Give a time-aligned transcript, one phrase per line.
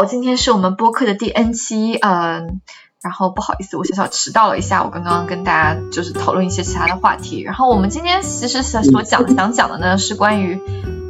[0.00, 2.62] 我今天是我们播客的第 N 期，嗯，
[3.02, 10.58] 然后不好意思，我小小迟到了一下，我刚刚跟大家就是讨论一些其他的话题，然后我们今天其实想所讲想讲的呢是关于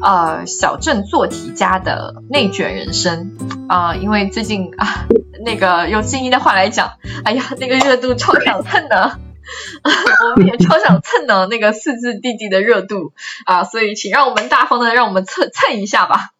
[0.02, 3.36] 呃小镇做题家的内卷人生。
[3.68, 5.06] 啊，因为最近啊
[5.44, 6.94] 那个用静音的话来讲，
[7.24, 9.20] 哎呀那个热度超想蹭的，
[10.34, 13.12] 我们也超想蹭的那个四字弟弟的热度。
[13.46, 16.30] 啊，所以请让我们大方的让我们蹭蹭一下吧。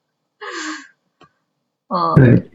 [1.93, 2.51] 嗯，对。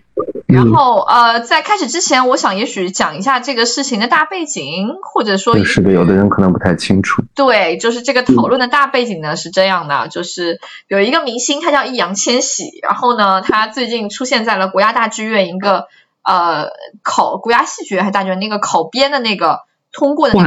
[0.47, 7.21] 然后呃，在开始之前，我想也许讲一下这个事情的大背景，或者说是的，有的人可能不太清楚。
[7.35, 15.87] 对，就是这个讨论的大背景呢是这样的，就是有一个明星，他叫易烊千玺，然后呢，他最近出现在了国家大剧院一个
[16.23, 16.69] 呃
[17.03, 20.39] 考国家戏剧院还是大剧院那个考编的那个通过的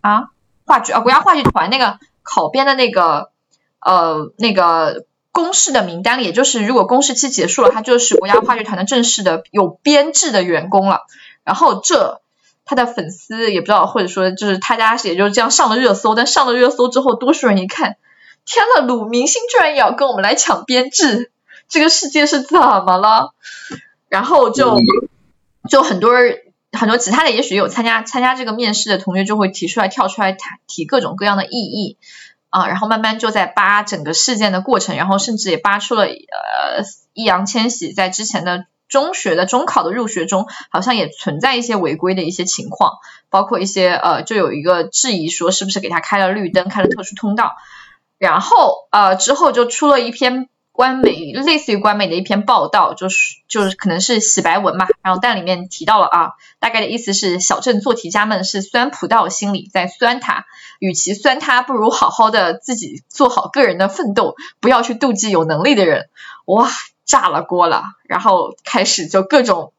[0.00, 0.30] 啊
[0.66, 3.30] 话剧啊国家话剧团那个考编的那个
[3.80, 5.04] 呃那个。
[5.32, 11.02] 公示的名单里，也就是如果公示期结束了，他就是国家话剧团的正式的有编制的员工了。
[11.44, 12.20] 然后这
[12.64, 16.14] 他的粉丝也不知道，或者说就是他家也就是这样上了热搜。
[16.14, 17.96] 但上了热搜之后，多数人一看，
[18.44, 21.30] 天呐，鲁明星居然也要跟我们来抢编制，
[21.68, 23.32] 这个世界是怎么了？
[24.08, 24.78] 然后就
[25.70, 26.38] 就很多人
[26.72, 31.96] 很多其他的，也许有参加参加这个面试的同学就会提出来跳出来谈提各种各样的异议。
[32.50, 36.82] 啊，然后慢慢就在扒整个事件的过程，然后甚至也扒出了呃，
[37.12, 42.92] 易烊千玺在之前的中学的中考的入学中，好像也存在一些违规的一些情况，
[43.30, 47.52] 包括一些呃，就有一个质疑说是不是给他开了绿灯，开了特殊通道，
[48.18, 50.48] 然后呃之后就出了一篇。
[50.70, 60.46] 官媒类似于官媒的一篇报道，就是就是可能是洗白文吧，然后但里面提到了啊，大概的意思是小镇做题家们是酸葡萄心理在酸他，
[60.78, 66.08] 与其酸他，不如好好的自己做好个人的奋斗，不要去妒忌有能力的人。
[66.46, 66.70] 哇，
[67.04, 69.72] 炸了锅了，然后开始就各种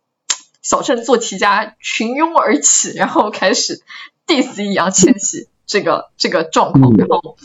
[0.61, 3.81] 小镇做题家群拥而起，然后开始
[4.27, 7.37] diss 易烊千玺这个这个状况，然后。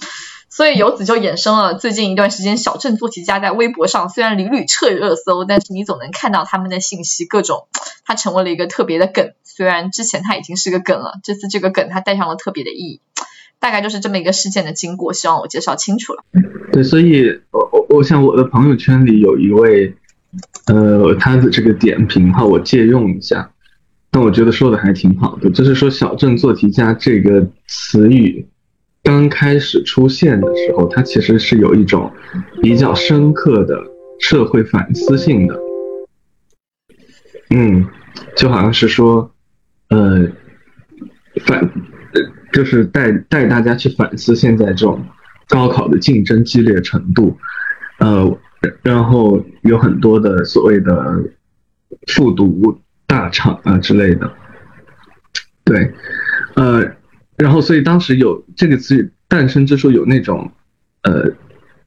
[0.50, 7.66] 所以由此就衍生了最近一段时间，小镇做题家在微博上虽然屡屡撤热搜，但是你总能看到他们的信息，各种
[8.04, 9.32] 它成为了一个特别的梗。
[9.42, 13.00] 虽然之前它已经是个梗了，这次这个梗它带上了特别的意义。
[13.64, 16.22] 大概就是这么一个事件的经过，希望我介绍清楚了。
[16.70, 19.94] 对，所以我我我想我的朋友圈里有一位，
[20.66, 23.52] 呃，他的这个点评哈，我借用一下，
[24.10, 28.46] 但我觉得说的还挺好的，就是说小镇做题家这个词语。
[29.02, 32.12] 刚开始出现的时候，它其实是有一种
[32.60, 33.82] 比较深刻的
[34.20, 35.58] 社会反思性的，
[37.48, 37.86] 嗯，
[38.36, 39.32] 就好像是说，
[39.88, 40.28] 呃，
[41.46, 41.70] 反，
[42.54, 45.04] 就是带带大家去反思现在这种
[45.48, 47.36] 高考的竞争激烈程度，
[47.98, 48.38] 呃，
[48.82, 51.22] 然后有很多的所谓的
[52.06, 54.32] 复读大厂啊之类的，
[55.64, 55.92] 对，
[56.54, 56.94] 呃。
[57.36, 60.52] 然后，所以当时有这个词语诞生之初，有那种，
[61.02, 61.32] 呃，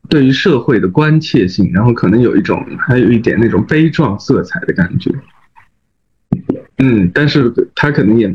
[0.10, 5.10] 对于社会的关切性，然后可能有一种，还有一点那种悲壮色彩的感觉。
[6.80, 8.28] 嗯，但是他可能也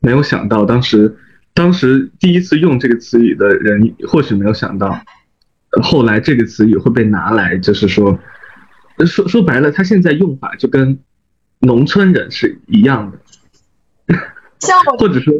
[0.00, 1.14] 没有想到，当时，
[1.56, 5.00] 当时第一次用这个词语的人，或许没有想到，
[5.82, 8.20] 后来这个词语会被拿来，就是说，
[9.04, 11.00] 说说白了，他现在用法就跟
[11.58, 13.18] 农村人是一样的，
[14.98, 15.34] 或者说。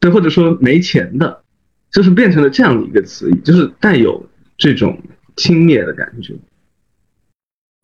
[0.00, 1.42] 对，或者说没钱的，
[1.90, 5.02] 就是变成了这样的一个词语，就是带有这种
[5.34, 6.36] 轻蔑的感觉。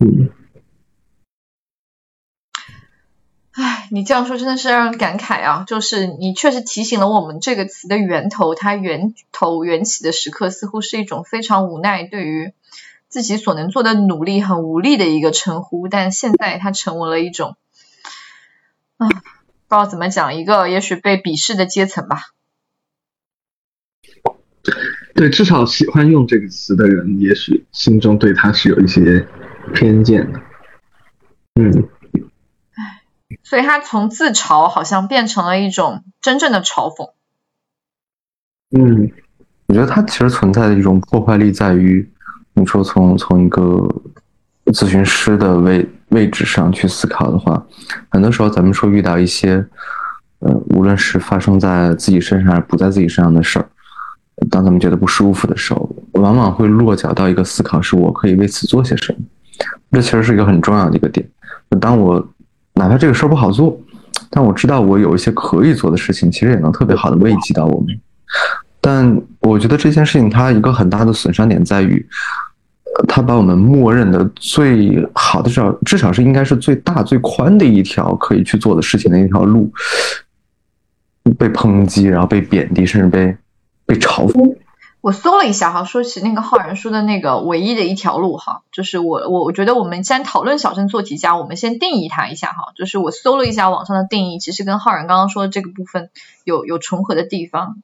[0.04, 0.28] 嗯，
[3.94, 5.64] 你这样说真的是让人感慨啊！
[5.68, 12.52] 就是你确实提醒了我们这个词的源头，它源头缘起的时刻，似乎是一种非常无奈，对于
[13.06, 17.56] 自己所能做的努力很无力的一个称呼，但现在它成为了一种，
[18.96, 19.06] 啊。
[19.06, 22.18] 不知道怎么讲，一个也许被鄙视的阶层吧。
[25.14, 29.24] 对，至少喜欢用这个词的人，也许心中对他是有一些
[29.72, 30.40] 偏见的。
[31.60, 31.88] 嗯。
[33.44, 37.12] 所以他从自嘲好像变成了一种真正的嘲讽。
[38.76, 39.12] 嗯，
[39.66, 42.10] 我觉得他其实存在的一种破坏力在于，
[42.54, 43.62] 你说从从一个
[44.72, 45.88] 咨询师的位。
[46.10, 47.60] 位置上去思考的话，
[48.08, 49.54] 很多时候咱们说遇到一些，
[50.38, 53.68] 呃，无论是发生在自己身上还是不在自己身上的事儿，
[54.48, 59.18] 当咱们觉得不舒服的时候，往往会落脚到一个思考：是我可以为此做些什么？
[59.90, 61.28] 这其实是一个很重要的一个点。
[61.80, 62.24] 当我
[62.74, 63.78] 哪怕这个事儿不好做，
[64.30, 67.98] 但我知道我有一些可以做的事情，其实也能特别好的慰藉到我们。
[68.80, 72.04] 但我觉得这件事情它一个很大的损伤点在于，
[73.08, 79.72] 它把我们默认的最好的至少至少是应该是最大最宽的一条可以去做的事情的一条路，
[81.38, 83.36] 被抨击，然后被贬低，甚至被
[83.86, 84.56] 被嘲讽。
[85.04, 92.72] 我搜了一下哈，说起那个浩然说的那个唯一的一条路哈，就是我我我觉得我们既然讨论小镇做题家，我们先定义它一下哈。
[92.74, 96.08] 就是我搜了一下网上的定义，其实跟浩然刚刚说的这个部分
[96.44, 97.82] 有有重合的地方。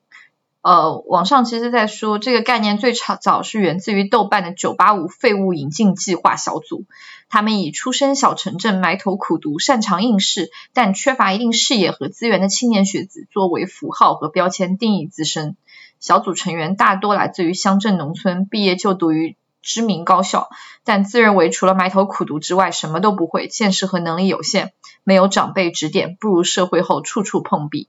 [0.62, 6.86] 呃，网上其实在说这个概念最早是源自于豆瓣的九八五废物引进计划小组，
[7.28, 15.54] 他们以出身小城镇、埋头苦读、擅长应试但缺乏一定视野和资源的青年学子作为符号和标签定义自身。
[16.00, 20.48] 小组成员大多来自于乡镇农村，毕业就读于知名高校，
[20.82, 24.72] 但自认为除了埋头苦读之外什么都不会，见识和能力有限，
[25.04, 27.88] 没有长辈指点，步入社会后处处碰壁。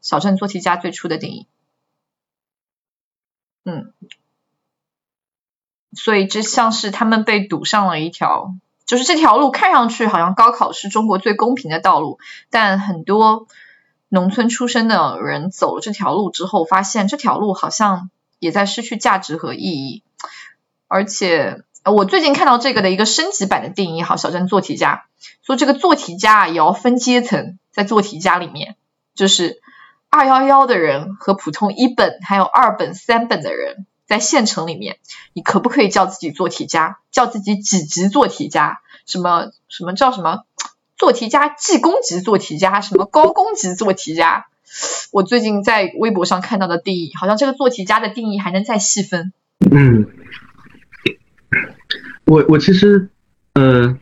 [0.00, 1.46] 小镇做题家最初的定义，
[3.64, 3.92] 嗯，
[5.92, 8.54] 所以这像是他们被堵上了一条，
[8.86, 12.18] 就是这条路看上去好像高考是中国最公平的道路，
[12.50, 13.46] 但很多。
[14.12, 18.10] 农村出身的人走了这条路之后，发现这条路好像
[18.40, 20.02] 也在失去价值和意义。
[20.88, 25.04] 而且我最近看到这个的一个升级版的定义，好，小镇做题家
[25.42, 28.74] 说这个做题家也要分阶层，在做题家里面，
[29.14, 29.62] 就是
[30.08, 34.98] 二幺幺的人和普通一本还有二本三本的人，在县城里面，
[35.32, 36.98] 你可不可以叫自己做题家？
[37.12, 38.80] 叫自己几级做题家？
[39.06, 40.42] 什么什么叫什么？
[41.00, 44.48] 做题家、技工级做题家、什么高工级做题家，
[45.12, 49.32] 我最近在微博上看到的定义，好像这个做题家的定义还能再细分。
[49.70, 50.06] 嗯，
[52.26, 53.08] 我我其实，
[53.54, 53.96] 呃，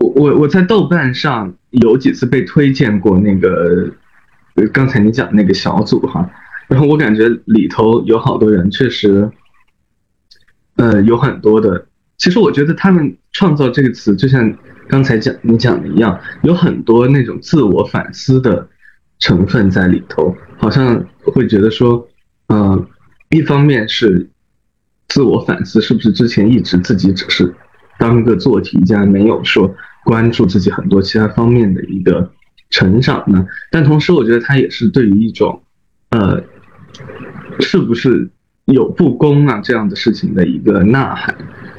[0.00, 3.92] 我我我在豆瓣上有几次被推荐过那个，
[4.72, 6.30] 刚才你讲那个小组哈，
[6.66, 9.30] 然后我感觉里头有好多人确实，
[10.76, 11.87] 呃，有很多的，
[12.18, 14.54] 其实我觉得他们创造这个词就像。
[14.90, 18.66] 刚才讲你讲的一样，有很多那种自我反思的
[19.18, 22.08] 成分在里头，好像会觉得说，
[22.46, 22.86] 嗯，
[23.28, 24.30] 一方面是
[25.08, 27.54] 自我反思，是不是之前一直自己只是
[27.98, 29.76] 当个做题家，没有说
[30.06, 32.32] 关注自己很多其他方面的一个
[32.70, 33.46] 成长呢？
[33.70, 35.62] 但同时，我觉得他也是对于一种，
[36.08, 36.42] 呃，
[37.60, 38.30] 是不是
[38.64, 41.36] 有不公啊这样的事情的一个呐喊。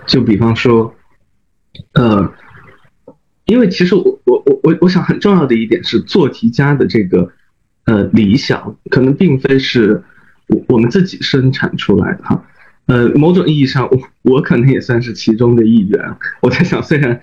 [0.09, 0.93] 就比方说，
[1.93, 2.33] 呃。
[3.45, 7.31] 因为其实我我我我我想很重要的一点是做题家的这个
[7.85, 10.03] 呃理想可能并非是
[10.49, 12.45] 我我们自己生产出来的哈，
[12.85, 16.15] 呃某种意义上我我可能也算是其中的一员。
[16.43, 17.19] 我在想虽然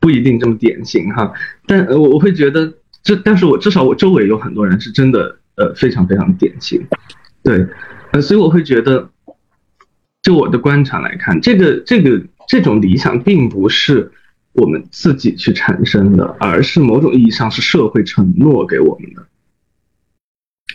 [0.00, 1.30] 不一定这么典型哈，
[1.66, 2.72] 但我我会觉得
[3.02, 6.86] 这但是我至少我周围有很多人是真的呃非常非常典型，
[7.42, 7.66] 对，
[8.12, 9.10] 呃所以我会觉得
[10.26, 14.10] 就我的观察来看，这个这个这种理想并不是。
[14.58, 19.26] 我们自己去产生的，而是某种意义上是社会承诺给我们的，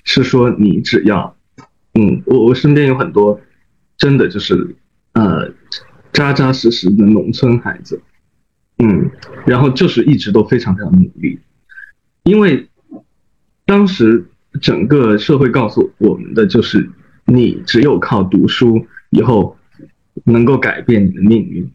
[0.04, 1.36] 是说你只要，
[1.96, 3.42] 嗯，我我身边有很多，
[3.98, 4.76] 真的就是
[5.14, 5.52] 呃
[6.14, 8.00] 扎扎实实的农村孩子，
[8.78, 9.10] 嗯，
[9.48, 11.40] 然后就是一直都非常非常努力，
[12.26, 12.70] 因为
[13.66, 14.24] 当时
[14.62, 16.88] 整个社会告诉我们的就是，
[17.26, 19.56] 你只有靠读书以后
[20.26, 21.72] 能够改变你的命运，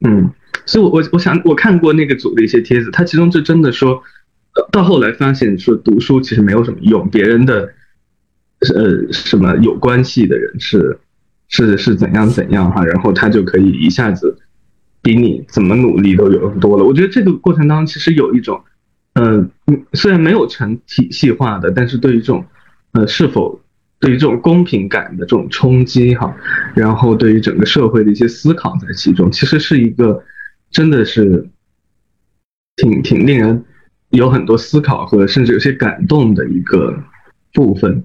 [0.00, 0.32] 嗯。
[0.66, 4.02] 所以，我我我想我看过那个组的一些帖子，他其中就真的说，
[4.70, 7.72] 到后来发现说读书其实没有什么用，别人的，
[8.74, 10.98] 呃，什么有关系的人是
[11.48, 14.36] 是是怎样怎样哈，然后他就可以一下子
[15.02, 16.84] 比你怎么努力都有多了。
[16.84, 18.60] 我觉得这个过程当中其实有一种，
[19.14, 19.48] 呃，
[19.94, 22.44] 虽然没有成体系化的，但是对于这种，
[22.92, 23.60] 呃，是否
[24.00, 26.34] 对于这种公平感的这种冲击哈，
[26.74, 30.24] 然后对于整个社会的一些思考在其中，其实是一个。
[30.72, 31.48] 真的是
[32.76, 33.64] 挺挺令人
[34.10, 36.96] 有很多思考和甚至有些感动的一个
[37.52, 38.04] 部分，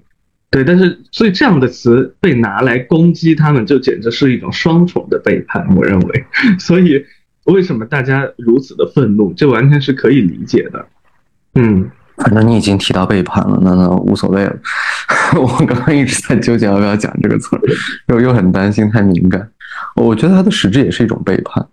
[0.50, 0.64] 对。
[0.64, 5.76] 但是，所以这样的词被拿来攻击他们，就简直是一种双重的背叛。
[5.76, 6.26] 我认为，
[6.58, 7.06] 所以
[7.44, 10.88] 为什么大家如此的愤怒，这完全是可以理解的。
[11.54, 14.56] 嗯，反正你已经提到背叛了，那那无所谓了。
[15.36, 17.60] 我刚刚一直在纠结要不要讲这个词，
[18.08, 19.48] 又又很担心太敏感。
[19.96, 21.66] 我觉得它的实质也是一种背叛。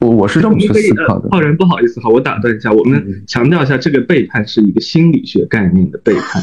[0.00, 1.28] 我我是这么去思考的。
[1.30, 6.42] 浩然，不好意思哈，我打断一下，我们强调一下，这个背叛是一个心理学概念的背叛，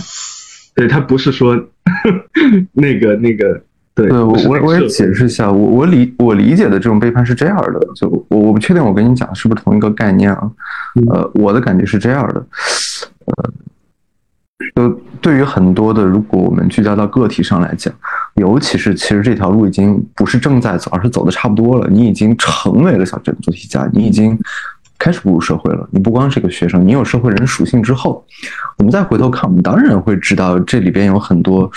[0.76, 1.60] 对他不是说
[2.74, 3.60] 那个那个，
[3.96, 10.52] 对，我我我也解释一下，我我理我理解的这种背叛是这样的，就我我不确定我跟你讲是不是同一个概念啊，
[11.10, 12.46] 呃，我的感觉是这样的，
[13.28, 13.52] 呃，
[14.76, 14.90] 就
[15.22, 17.94] 对于很多的，如果我们聚焦到个体上来讲，
[18.36, 21.88] 尤其是其实这条路已经不是正在走，而是走的差不多了。
[21.90, 24.38] 你已经成为了小镇做题家，你已经
[24.98, 25.88] 开始步入社会了。
[25.92, 28.26] 你不光是个学生，你有社会人属性之后，
[28.78, 31.70] 我们再回头看，我们当然会知道这里边有很多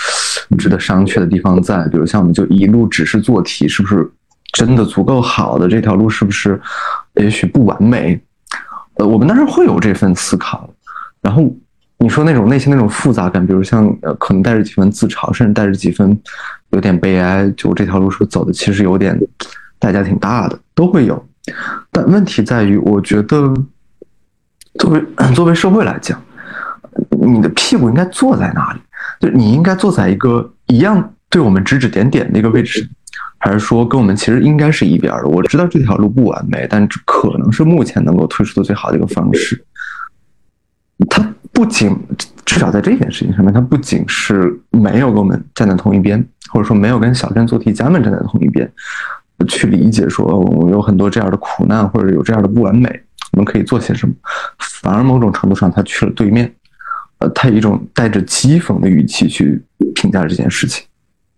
[0.58, 1.86] 值得商榷的地方在。
[1.88, 4.08] 比如像我们就一路只是做题，是不是
[4.52, 5.68] 真的足够好的？
[5.68, 6.60] 这条路是不是
[7.14, 8.20] 也许不完美？
[8.96, 10.68] 呃，我们当然会有这份思考，
[11.22, 11.50] 然后。
[12.02, 16.18] 你说那种内心那种复杂感，比如像呃，可能带着几分自嘲，甚至带着几分
[16.70, 19.14] 有点悲哀，就这条路是走的，其实有点
[19.78, 21.22] 代价挺大的，都会有。
[21.92, 23.52] 但问题在于，我觉得
[24.78, 25.04] 作为
[25.36, 26.18] 作为社会来讲，
[27.20, 28.80] 你的屁股应该坐在哪里？
[29.20, 32.88] 就你应该坐在一个一样对我们指指点点的一个位置，
[33.36, 35.28] 还是说跟我们其实应该是一边的？
[35.28, 39.62] 我知道这条路不完美，但可能是目前能够推出的最好的一个方式。
[41.60, 41.94] 它不仅
[42.46, 48.70] 至少在这件事情上面，他不仅是没有跟我们站在同一边，或者说没有跟小镇做题家们站在同一边，
[49.46, 52.88] 去理解说我们有很多这样的苦难，或者有这样的不完美，
[53.32, 54.14] 我们可以做些什么，
[54.58, 56.50] 反而某种程度上，他去了对面，
[57.18, 59.62] 呃，他以一种带着讥讽的语气去
[59.94, 60.82] 评价这件事情。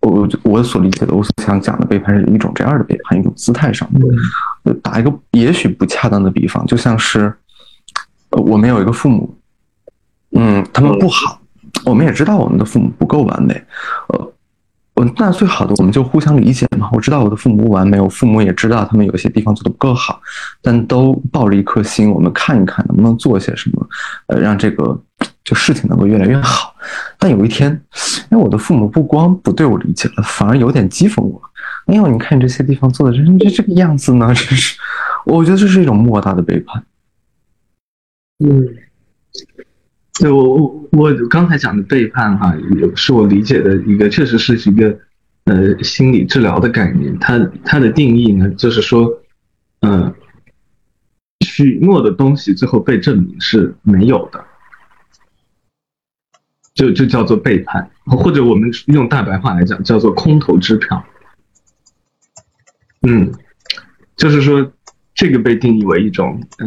[0.02, 3.88] 我我所理解的，我所想讲的背叛是一种这样的背叛，一种姿态上
[4.64, 4.72] 的。
[4.82, 7.34] 打一个也许不恰当的比方，就像是，
[8.30, 9.36] 呃，我们有一个父母。
[10.34, 11.40] 嗯，他们不好，
[11.84, 13.52] 我们也知道我们的父母不够完美，
[14.08, 14.32] 呃，
[14.94, 16.88] 我那最好的我们就互相理解嘛。
[16.92, 20.20] 我知道我的父母不完美，我父母也知道他们有些地方做的不够好，
[20.62, 23.88] 但都抱着一颗心，我们看一看能不能做些什么，
[24.28, 24.98] 呃，让这个
[25.44, 26.74] 就事情能够越来越好。
[27.18, 27.70] 但有一天，
[28.30, 31.40] 因为我的父母不光不对我理解了，反而有点讥讽我。
[31.86, 34.78] 哎呦，你看你这些地方做的真是这个样子呢，真是，
[35.26, 36.82] 我觉得这是一种莫大的背叛。
[38.44, 38.66] 嗯。
[40.22, 44.96] 对我我我刚才讲的背叛哈，也是我理解的一个，确实是一个
[45.46, 47.18] 呃心理治疗的概念。
[47.18, 49.20] 它它的定义呢，就是说，
[49.80, 50.14] 呃，
[51.44, 54.44] 许诺的东西最后被证明是没有的，
[56.72, 61.04] 就就叫做背叛，或者我们用大白话来讲，叫做空头支票。
[63.08, 63.32] 嗯，
[64.14, 64.72] 就是说
[65.16, 66.66] 这个被定义为一种呃。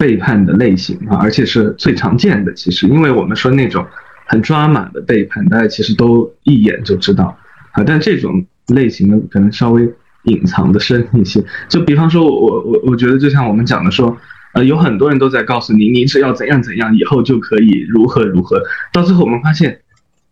[0.00, 2.54] 背叛的类型啊，而且是最常见的。
[2.54, 3.86] 其实，因为我们说那种
[4.24, 7.36] 很抓马的背叛，大家其实都一眼就知道
[7.72, 7.84] 啊。
[7.84, 9.86] 但这种类型呢，可能稍微
[10.22, 11.44] 隐藏的深一些。
[11.68, 14.16] 就比方说，我我我觉得，就像我们讲的说，
[14.54, 18.62] 呃，有很多人都在告诉你，你只要怎样怎样，以后就可以如何如何。
[18.94, 19.80] 到最后，我们发现，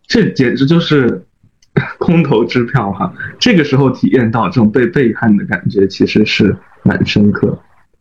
[0.07, 1.23] 这简直就是
[1.99, 3.13] 空头支票哈。
[3.37, 7.59] 这个时候体验到这种被背叛的感觉，其实是蛮深刻。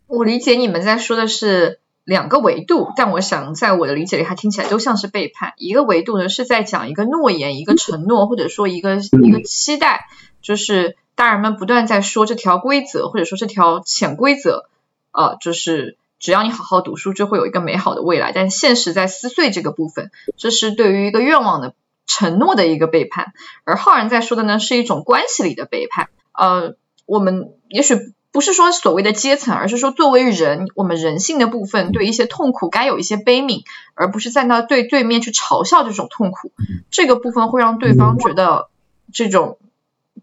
[0.09, 5.53] 我理解你们在说的是两个维度，但我想在我的理解里，它听起来都像是背叛。
[5.59, 10.07] 一个维度呢是在讲一个诺言、一个承诺，或者说一个一个期待，
[10.41, 14.71] 就是大人们不断在说这条规则，或者说这条潜规则，
[15.13, 18.33] 呃，就是只要你好好读书，就会有一个美好的未来。
[18.33, 21.75] 但现实在撕碎这个部分，这是对于一个愿望的
[22.07, 23.35] 承诺的一个背叛。
[23.65, 26.09] 而浩然在说的呢，是一种关系里的背叛。
[26.33, 28.15] 呃，我们也许。
[28.39, 33.65] 不是说所谓的阶层，而是说作为人，我们人性的部分对一些痛苦该有一些悲悯，
[33.97, 36.53] 而不是在那对对面去嘲笑这种痛苦。
[36.89, 38.69] 这个部分会让对方觉得
[39.13, 39.59] 这种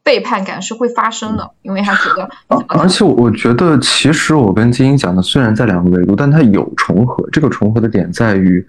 [0.02, 2.30] 背叛感是会发生的，因为他觉得。
[2.70, 7.30] 而且我觉得，其实我跟金英讲的虽然在两个维度，但它有重合。
[7.34, 8.66] 这个重合的点在于，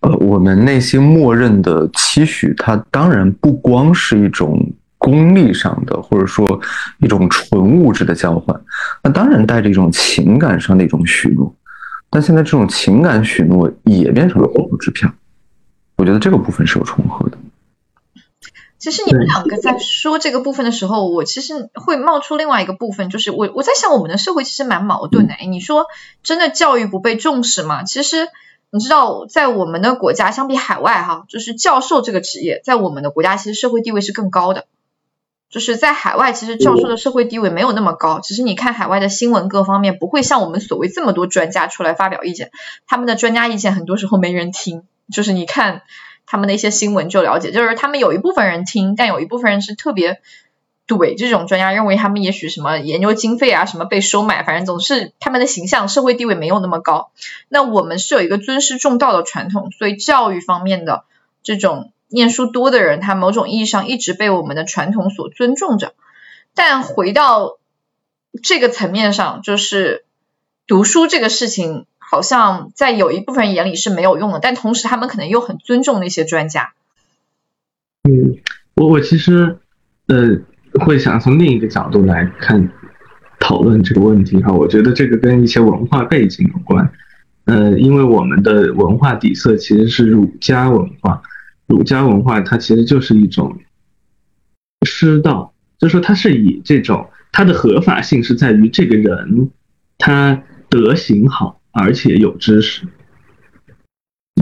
[0.00, 4.60] 呃，我们内心默认的期许，它当然不光是一种。
[5.08, 6.60] 功利上的，或者说
[6.98, 8.60] 一种纯物质的交换，
[9.02, 11.54] 那当然带着一种情感上的一种许诺，
[12.10, 15.10] 但现在这种情感许诺也变成了空头支票，
[15.96, 17.38] 我觉得这个部分是有重合的。
[18.78, 25.34] 其实你们两个在说这个部分的时候，我其实会冒出另外一个部分，就是我我在想，我们的社会其实蛮矛盾的。
[25.48, 25.86] 你说
[26.22, 27.82] 真的教育不被重视吗？
[27.82, 28.28] 其实
[28.70, 34.66] 你知道，在我们的国家相比海外哈，就是教授这个职业，在我们的国家其实社会地位是更高的。
[35.50, 38.20] 就是在海外，其实教授的社会地位没有那么高。
[38.20, 42.50] 其实你看海外的新闻各方面，不会像我们所谓这么多专家出来发表意见。
[42.86, 44.82] 他们的专家意见很多时候没人听。
[45.10, 45.84] 就是你看
[46.26, 50.20] 他们的一些新闻就了解，就是他们有一部分人听，但有一部分人是特别
[50.86, 57.10] 怼这种专家，认为他们也许什么研究经费啊什么被收买，反正总是他们的形象社会地位没有那么高。
[57.48, 61.04] 那我们是有一个尊师重道的传统，所以教育方面的
[61.42, 61.90] 这种。
[62.08, 65.94] 念书多的人，他某种意义上一直被我们的传统所尊重着。
[66.54, 67.58] 但回到
[68.42, 70.04] 这个层面上，就是
[70.66, 76.72] 读书这个事情好像在有一部分人眼里是没有用的，但同时他们可能又很尊重那些专家。
[78.04, 78.38] 嗯，
[78.74, 79.58] 我我其实
[80.06, 80.38] 呃
[80.84, 82.72] 会想从另一个角度来看
[83.38, 86.90] 讨论这个问题哈，我觉得这个跟一些文化背景有关。
[87.44, 91.22] 呃，因为我们的文化底色其实是儒家文化，
[91.68, 93.56] 儒家文化它其实就是一种
[94.84, 99.50] 师道，就说它是以这种它的合法性是在于这个人
[99.98, 102.88] 他德行好，而且有知识。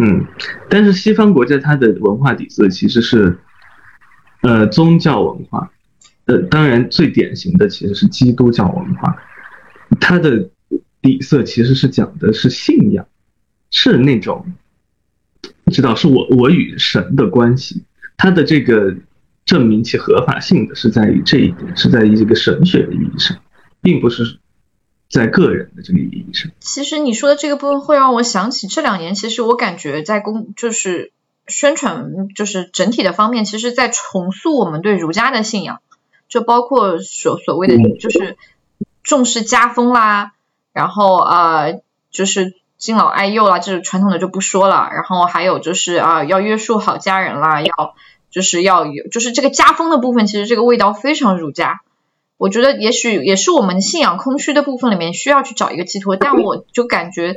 [0.00, 0.26] 嗯，
[0.70, 3.38] 但是西方国家它的文化底色其实是
[4.40, 5.70] 呃宗教文化，
[6.24, 9.16] 呃，当然最典型的其实是基督教文化，
[10.00, 10.48] 它的。
[11.02, 13.06] 底色其实是讲的是信仰，
[13.70, 14.44] 是那种
[15.72, 17.82] 知道是我我与神的关系，
[18.16, 18.94] 它的这个
[19.44, 23.38] 证明其合法性的是在于这一点，是在于这个神学的意义上，
[23.80, 24.38] 并不是
[25.08, 26.50] 在个人的这个意义上。
[26.60, 31.12] 其实你说的这个部分会让我想起这两年，其实我感觉在公就是
[31.46, 35.80] 宣传就是整体的方面，其实在重塑我们对儒家的信仰，
[36.28, 38.36] 就包括所所谓的就是
[39.02, 40.32] 重视家风啦。
[40.72, 41.80] 然后呃，
[42.10, 44.90] 就是敬老爱幼啦，这种传统的就不说了。
[44.92, 47.94] 然后还有就是啊，要约束好家人啦，要
[48.30, 51.80] 就是要有，就是这个家风的部分，其实这个味道非常儒家。
[52.38, 56.16] 我觉得也许也是我们信仰空虚的部分里面需要去找一个寄托。
[56.16, 57.34] 但我就感觉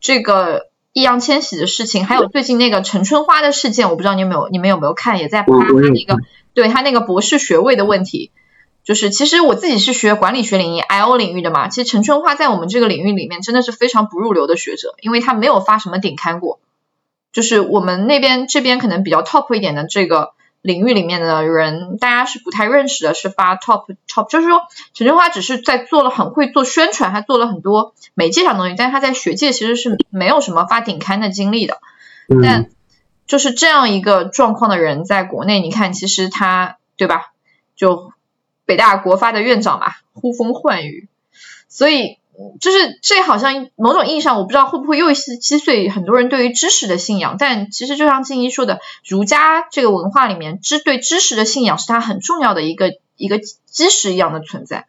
[0.00, 6.18] 这个易烊千玺的事情，还有最近那个陈春花的事件，我不知道你有没有你们有没有看，也在扒他那个
[6.54, 8.32] 对他那个博士学位的问题。
[8.84, 16.58] 就是其实我自己是学管理学领域 I O 领域的嘛，其实陈春花在我们这个领域里面真的是非常不入流的学者，因为他没有发什么顶刊过。
[17.30, 24.62] 就是我们那边这边可能比较 top 一点的这个领域里面的人，大家是不太认识的，是发 top top，就是说
[24.94, 31.78] 陈春花只是在做了很会做宣传，还做了很多媒介上的东西，但是他在学界其实是没有什么发顶刊的经历的。
[32.42, 32.68] 但
[33.28, 37.32] 就是这样一个状况的人，在国内你看，其实他对吧，
[37.76, 38.12] 就。
[38.64, 41.08] 北大国发的院长嘛，呼风唤雨，
[41.68, 42.18] 所以
[42.60, 47.36] 就是这好像某种意义上，我不知道会不会又是击碎很多人对于知识的信仰。
[47.38, 54.86] 但其实就像静怡说的，儒家这个文化里面，知对知识的信仰是它很重要的一个一个基石一样的存在。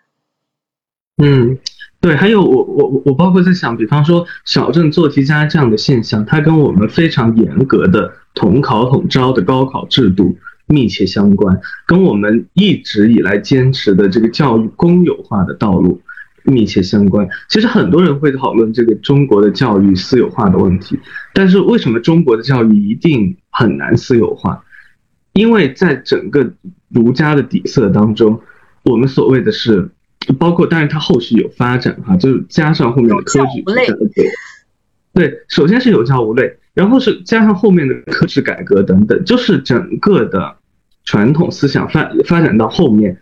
[1.17, 1.59] 嗯，
[1.99, 10.37] 对，还有我我我包括在想，比方说小镇做题家这样的现象，它跟我们非常严格的统考统招的高考制度。
[10.67, 16.01] 密切相关，跟我们一直以来坚持的这个教育公有化的道路
[16.43, 17.27] 密切相关。
[17.49, 20.97] 其实很多人会讨论这个中国的教育私有化的问题，
[21.33, 24.63] 但是为什么中国的教育一定很难私有化？
[25.33, 26.53] 因为在整个
[26.89, 28.39] 儒家的底色当中，
[28.83, 29.89] 我们所谓的是，
[30.37, 33.97] 包括当然它后续有发展哈，就是加上后面的科举改革，
[35.13, 36.57] 对，首先是有教无类。
[36.73, 40.55] 然后是加上后面的科制改革等等，就是整个的
[41.05, 43.19] 传统思想发发展到后面。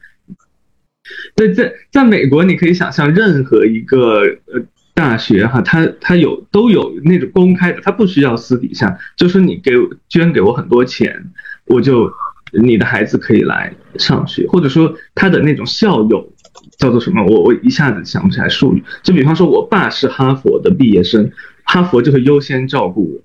[1.36, 4.62] 对，在在美国，你可以想象任何一个呃
[4.94, 9.72] 大学哈，它它有都有那种公开的，它不需要私底下，就是你给
[10.08, 11.32] 捐给我很多钱，
[11.66, 12.10] 我就
[12.54, 16.32] 你的孩子可以来上学，或者说他的那种校友
[16.78, 18.84] 叫做什么，我我一下子想不起来术语。
[19.04, 21.30] 就比方说我爸是哈佛的毕业生，
[21.66, 23.22] 哈佛就会优先照顾我。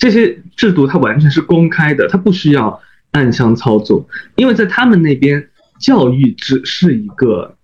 [0.00, 2.80] 这些制度它完全是公开的，它不需要
[3.12, 5.46] 暗箱操作，因为在他们那边，
[5.78, 7.54] 教育只是一个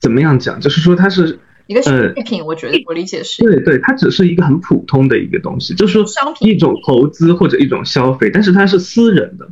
[0.00, 1.94] 怎么样讲，就是说它是一个商
[2.24, 9.48] 品，我觉得我理解是，对对，它只是一个很普通的一个东西，就是说一种投资或者一种消费，但是它是私人的，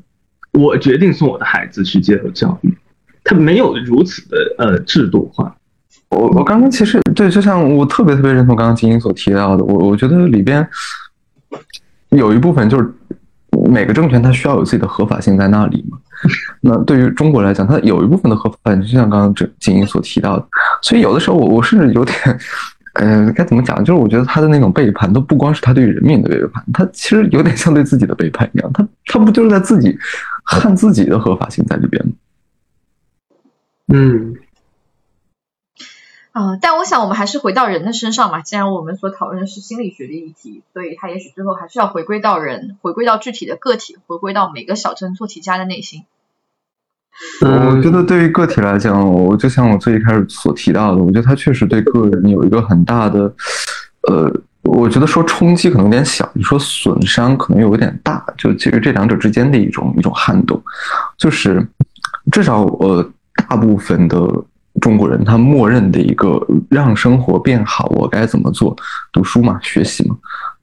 [0.58, 2.76] 我决定送我的孩子去接受教育，
[3.22, 5.56] 它没有如此的呃制度化。
[6.08, 10.68] 我我刚刚其实对，就像我特别特别认同刚刚金英所提到的，我我觉得里边。
[12.16, 12.92] 有一部分就是
[13.70, 15.98] 每个政权它需要有自己的合法性在那里嘛。
[16.60, 20.46] 那对于中国来讲，它有一部分的合法性，就像刚刚这景英所提到的。
[20.82, 22.16] 所以有的时候我我甚至有点，
[22.94, 23.84] 呃，该怎么讲？
[23.84, 28.70] 就是我觉得他的那种背叛，都不光是他对人民的背叛，他其实有点像对自己的背叛一样。
[28.72, 29.96] 他他不就是在自己
[30.46, 32.12] 看自己的合法性在里边吗？
[33.92, 34.34] 嗯。
[36.34, 38.40] 啊，但我想我们还是回到人的身上嘛。
[38.40, 46.06] 既然我们所讨论的是心理学的议题，所以它也许最后还是要回归到人，回归到具体的个体，回归到每个小镇做题家的内心。
[47.40, 53.32] 我觉得对于个体来讲，我就像我最一开始所提到的，我觉得它确实对个人有一个很大的，
[54.08, 54.28] 呃，
[54.62, 60.60] 我觉得说冲击可能有点小，你说损伤可能有点大，就其实这两者之间的一种一种撼动，
[61.16, 61.64] 就是
[62.32, 63.08] 至少呃
[63.48, 64.18] 大部分的。
[64.80, 68.76] 中国人他默认的一个让生活变好，我该怎么做？
[69.12, 70.16] 读书嘛，学习嘛。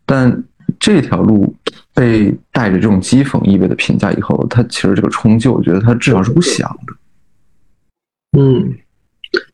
[0.06, 0.44] 但
[0.80, 1.56] 这条路
[1.94, 8.40] 被带着这种讥讽意味的评价以后，他其实这个冲击，我觉得他至少是不祥的。
[8.40, 8.74] 嗯，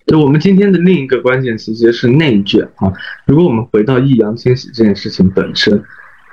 [0.05, 2.91] 就我们今天的另一个关键词其实是内卷啊。
[3.25, 5.83] 如果我们回到易烊千玺这件事情本身，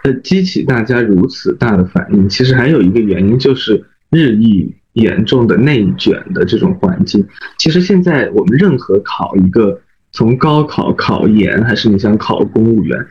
[0.02, 7.24] 呃，激起大家如此大的反应，其实还有一个原因就是日益严重的内卷的这种环境。
[7.58, 9.80] 其实现在我们任何考一个，
[10.10, 13.06] 从高考考研，还是你想考公务员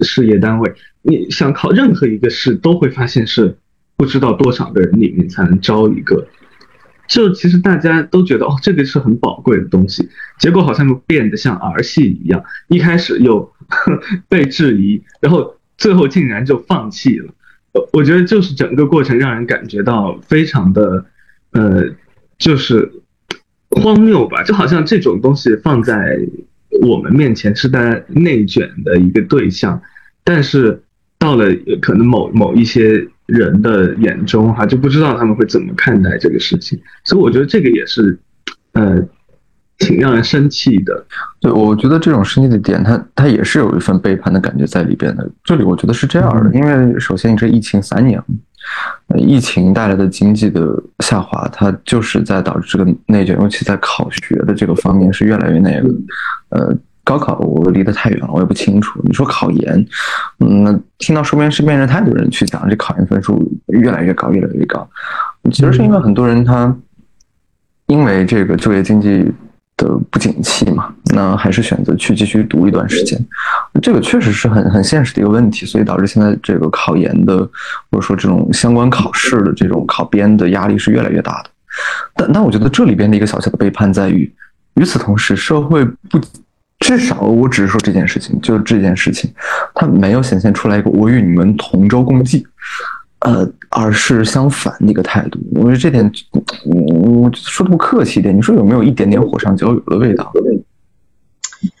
[0.00, 0.72] 事业单位，
[1.02, 3.56] 你想考任何一个试，都会发现是
[3.96, 6.28] 不知道多少个人里面才能招一个。
[7.08, 13.52] 就其实大家都觉得哦，这个是很宝贵的东西，结果好像又变得像儿戏一样，一开始又
[14.28, 15.54] 被质疑，然后。
[15.78, 17.32] 最后竟然就放弃了，
[17.72, 21.06] 我我觉得就是整个过程让人感觉到非常的，
[21.58, 21.84] 呃，
[22.38, 22.88] 就是
[23.70, 26.18] 荒谬吧，就好像这种东西放在
[26.82, 29.80] 我们面前是大家内卷的一个对象，
[30.22, 30.80] 但是
[31.18, 31.46] 到了
[31.82, 38.18] 可能某某一些人的眼中哈，就不知道他们会怎么看待这个事情，所以我觉得这个也是，
[38.74, 39.02] 呃。
[39.80, 41.06] 挺让人生气的，
[41.40, 45.30] 对，我觉得这种生气的点，它它也是有一份背叛的感觉在里边的。
[45.44, 48.20] 这里我觉得是这样的，因为首先你这疫情三年，
[49.16, 50.66] 疫情带来的经济的
[51.00, 55.88] 下滑，它就是在导致这个内卷，尤其在考学的这个方面是越来越那个。
[56.50, 59.00] 呃，高考我离得太远了，我也不清楚。
[59.04, 59.86] 你说考研，
[60.40, 64.88] 嗯，听到身边身边人太多人去讲，这考研分数越来越高，越来越高，
[65.50, 66.74] 其实是因为很多人他
[67.86, 69.30] 因为这个就业经济。
[69.78, 73.18] 的不景气嘛，那还是选择去继续读一段时间，
[73.80, 77.38] 这个确实是很很现实的一个问题，所以导致现在这个考研的
[77.90, 81.50] 或者说这种相关考试的这种考编的压力是越来越大的。
[82.14, 84.30] 但但我觉得这里边的一个小小的背叛在于，
[84.74, 86.20] 与此同时，社会不
[86.80, 89.32] 至少我只是说这件事情，就这件事情，
[89.74, 92.44] 它没有显现出来一个我与你们同舟共济。
[93.20, 95.40] 呃，而是相反的一个态度。
[95.56, 96.12] 我觉得这点，
[96.64, 100.32] 我说的不客气一点，你说有没有一点点火上浇油的味道？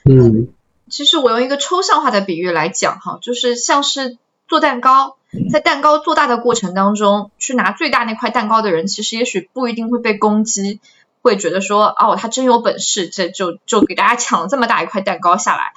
[0.04, 0.48] 嗯，
[0.90, 5.16] 其实我用一个抽象化的比喻来讲哈，就是像是做蛋糕，
[5.52, 10.80] 在蛋糕做大的过程当中，去拿最大那块蛋糕的人，其实也许不一定会被攻击，
[11.22, 15.72] 会觉得说哦，他真有本事，这就就给大家抢了这么大一块蛋糕下来。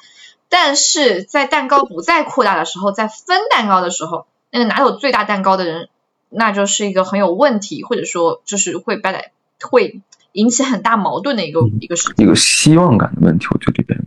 [0.49, 4.25] 但是在蛋糕不再扩大的时候，在分蛋糕的时候。
[4.51, 5.89] 那个拿有最大蛋糕的人，
[6.29, 10.01] 那就是一个很有问题，或者说就是会带来会
[10.33, 12.25] 引起很大矛盾的一个一个事情。
[12.25, 13.99] 一个希望感的问题，我觉得这边。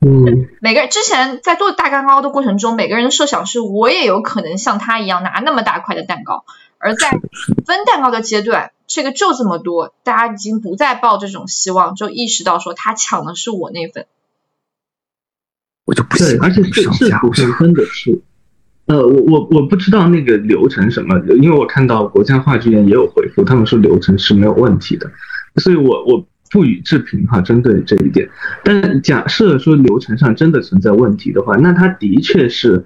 [0.00, 0.48] 嗯。
[0.60, 6.44] 每个人之前在做大蛋糕的过程中，每个人的设想是，我也有可能像他一样拿那么大块的蛋糕。
[6.78, 7.10] 而在
[7.64, 14.06] 分蛋糕的阶段，这个就这么多，大家已经不再抱这种希望，就意识到说他抢的是我那份。
[15.84, 16.38] 我就不信。
[16.42, 18.20] 而且是是不十分的是。
[18.92, 25.10] 呃，我我我不知道那个流程什么，因为我看到国家话剧院也有回复，他们说流程是没有问题的，
[25.56, 28.28] 所以我我不予置评哈，针对这一点。
[28.62, 32.84] 但假设说流程上真的存在问题的话，那他的确是，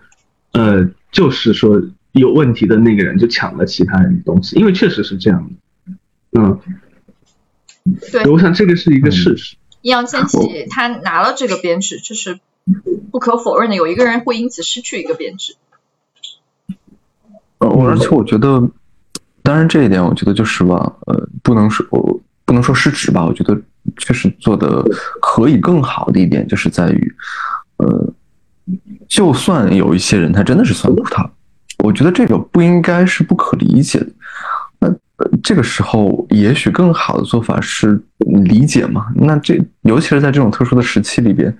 [0.53, 5.93] 呃，就是说有问题的那个人就抢了其他人的东西，因为确实是这样的。
[6.39, 6.61] 嗯，
[8.13, 9.57] 对，我想这个是一个事实。
[9.83, 12.39] 易烊千玺他拿了这个编制，这是
[13.11, 15.57] 不可否认的，有一个人会因此失去一个编制。
[17.59, 18.63] 呃，而且我觉得，
[19.43, 21.87] 当然这一点，我觉得就是吧，呃，不能说
[22.45, 23.57] 不能说失职吧，我觉得
[23.99, 24.85] 确实做的
[25.21, 27.15] 可以更好的一点，就是在于，
[27.79, 28.13] 呃，
[29.09, 31.29] 就算有一些人他真的是算不他，
[31.79, 34.07] 我觉得这个不应该是不可理解的。
[34.79, 34.95] 那
[35.43, 37.99] 这个时候，也许更好的做法是
[38.45, 39.07] 理解嘛。
[39.15, 41.57] 那这尤其是在这种特殊的时期里边，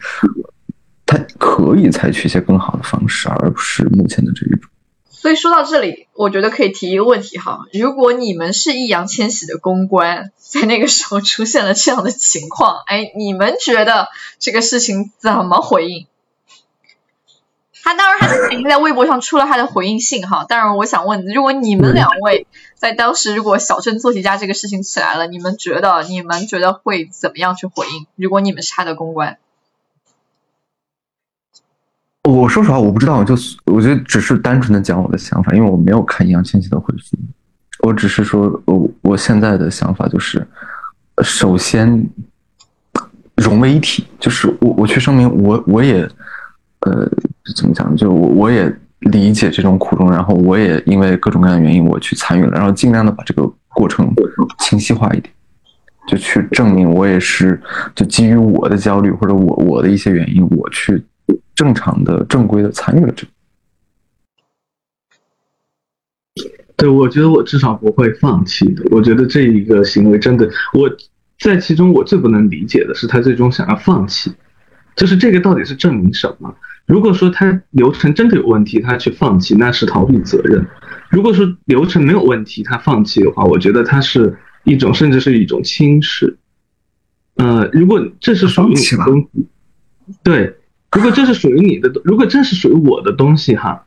[1.07, 4.71] 他可以采取一些更好的方式，而不是目前的这一种。
[5.27, 14.07] 所以说到这里，我觉得可以提一个问题哈，如果你们是易烊千玺的公关，在那个时候出现了这样的情况，哎，你们觉得
[14.39, 16.07] 这个事情怎么回应？
[17.83, 28.07] 他当然他已经在微博上出了他的回应信哈，当然我想问，如果你们两位在当时如果小镇做题家这个事情起来了，你们觉得你们觉得会怎么样去回应？
[28.15, 29.39] 如果你们是他的公关？
[32.27, 33.35] 我说实话，我不知道，就
[33.67, 37.17] 我觉得只是单纯的讲我的想法，因为我没有看易烊千玺的回复，
[37.87, 40.45] 我只是说，我我现在的想法就是，
[41.23, 42.05] 首先
[43.37, 46.03] 融为一体，就是我我去声明，我我也
[46.81, 47.09] 呃
[47.55, 54.13] 怎么讲，就我我也理解这种苦衷，然后我也因为各种各样的原因我去参与了，然后尽量的把这个过程
[54.59, 55.33] 清晰化一点。
[56.09, 57.61] 就去证明我也是，
[57.95, 61.05] 就基于我的焦虑或者我我的一些原因，我去
[61.55, 63.33] 正常的正规的参与了这个。
[66.77, 68.85] 对，我觉得我至少不会放弃的。
[68.91, 70.91] 我觉得这一个行为真的，我
[71.39, 74.31] 在其中我最不能理解的是他最终想要放弃，
[74.95, 76.55] 就是这个到底是证明什么？
[76.85, 80.63] 如果说他流程真的有问题，他去放弃那是逃避责任；
[81.11, 86.37] 如果说流程没有问题，他放弃的话，我觉得他是一种甚至是一种轻视。
[87.37, 89.47] 呃，如果这是属于你的东西，
[90.23, 90.57] 对，
[90.93, 93.87] 如果这是属于你的，如果这是属于我的东西哈，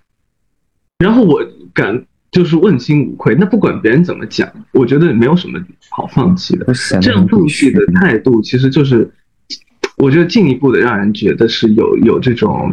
[0.98, 1.42] 然后我
[1.74, 2.06] 敢。
[2.32, 5.60] 就是问心无愧，那不管别人怎么讲，我觉得没有什么
[5.90, 6.74] 好放弃的。
[7.02, 9.12] 这样放弃的态度，其实就是，
[9.98, 12.72] 我觉得进一步的让人觉得是有有这种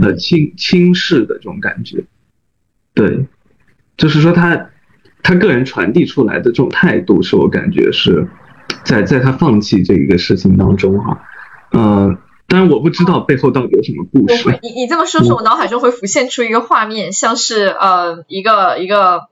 [0.00, 2.04] 呃轻轻视的这种感觉。
[2.94, 3.26] 对，
[3.96, 4.70] 就是说他
[5.24, 8.28] 他个人传递出来的这种态度，是我感觉是
[8.84, 11.20] 在在他放弃这一个事情当中哈，
[11.72, 12.16] 嗯。
[12.52, 14.58] 当然我不知道背后到底有什么故事。
[14.60, 19.28] 你你这么说说，我脑海中会浮现出一个画面，像是呃一个一个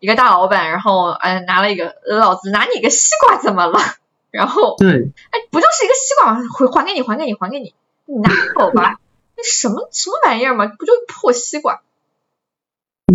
[0.00, 3.78] 一个大老板，然后哎拿了一个老子拿你个西瓜怎么了？
[4.32, 6.40] 然后对，哎不就是一个西瓜吗？
[6.58, 7.74] 还还给你还给你还给你，
[8.06, 8.96] 你拿走吧。
[9.38, 10.66] 那什么什么玩意儿嘛？
[10.66, 11.80] 不就破西瓜？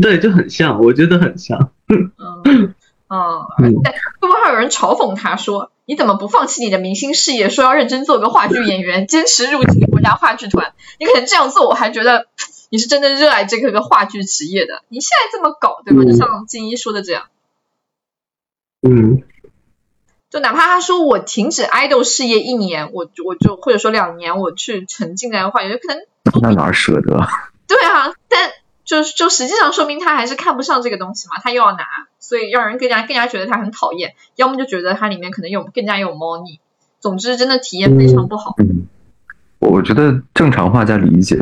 [0.01, 1.71] 对，就很像，我觉得很像。
[1.89, 2.73] 嗯。
[3.11, 3.47] 嗯，
[3.83, 10.73] 但会不会还有人嘲讽他说：“你怎么不放弃你的明星事业，说要认真做个话剧演员，坚持入籍国家话剧团？
[10.99, 12.27] 你可能这样做，我还觉得
[12.69, 14.83] 你是真的热爱这个个话剧职业的。
[14.89, 16.03] 你现在这么搞，对吧？
[16.03, 17.23] 就像金一说的这样。
[18.87, 19.23] 嗯，
[20.29, 26.05] 就哪怕他说我停止爱豆事业一年，我我就或者说两年，我去沉浸在话剧，可能
[26.43, 27.27] 那哪舍得？
[27.65, 28.51] 对啊，但。
[28.89, 31.85] 就就实际上说明他还是看不上这个东西嘛，他又要拿，
[32.17, 36.59] 所以让人更加更加觉得他很讨厌，要么就觉得它里面可能有更加有猫腻，
[36.99, 38.55] 总之真的体验非常不好。
[38.57, 38.87] 嗯，
[39.59, 41.37] 我觉得正常化加理解，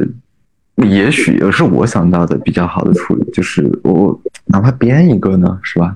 [0.76, 5.96] 也许也是我想到的比较好的处理，就是我哪怕编一个呢，是吧？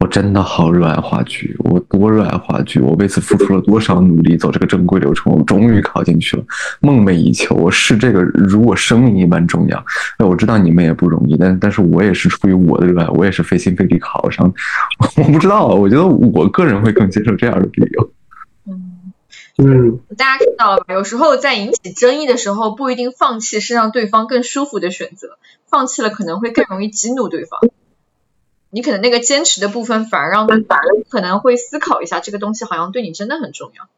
[0.00, 6.44] 我真的好热爱话剧，我多热爱话剧，我为此付出了多少努力，走这个正规流程，我终于考进去了，
[6.80, 7.54] 梦寐以求。
[7.56, 9.84] 我视这个如我生命一般重要。
[10.16, 14.54] 那我知道你们也不容易，但但是我也是出于我的热爱，我也是费心费力考上。
[15.18, 18.10] 我不知道，我觉得我个人会更接受这样的理由。
[18.66, 19.12] 嗯
[19.56, 20.94] 嗯，大家看到了吧？
[20.94, 27.58] 有时候在引起争议的时候，不一定放弃是让对方更舒服的选择，放弃了可能会更容易激怒对方。
[28.70, 33.88] 你可能那个坚持的部分，反而让反而可能会思考一下，这个东西好像对你真的很重要。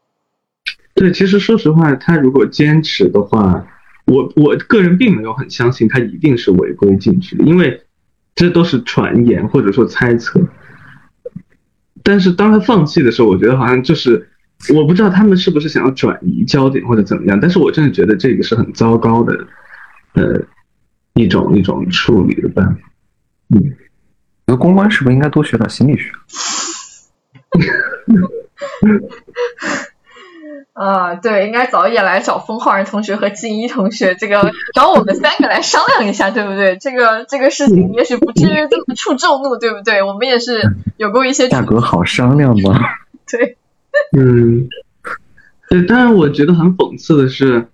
[0.94, 3.66] 对，其实说实话，他如果坚持的话，
[4.06, 7.82] 我我个人并没有很相信他一定是违规进去的，因为
[8.34, 10.40] 这都是传言或者说猜测。
[12.02, 14.28] 但是当他放弃的时候，我觉得好像就是
[14.74, 19.46] 我不知道他们是不是想要转移焦点或者怎么样，但是我真的觉得这个是很糟糕的，
[20.14, 20.42] 呃，
[21.14, 22.80] 一种一种处理的办法，
[23.48, 23.74] 嗯。
[24.50, 26.10] 那公关是不是应该多学点心理学？
[30.72, 36.76] 啊，对，应该早一点来找封浩然同学和静一同学，这个 找我们三个来商量一下，对不对？
[36.78, 40.02] 这个这个事情也许不至于这么触众怒，对不对？
[40.02, 40.62] 我们也是
[40.96, 42.80] 有过一些价格好商量吗？
[43.30, 43.56] 对，
[44.16, 44.68] 嗯，
[45.68, 47.68] 对，但是我觉得很讽刺的是，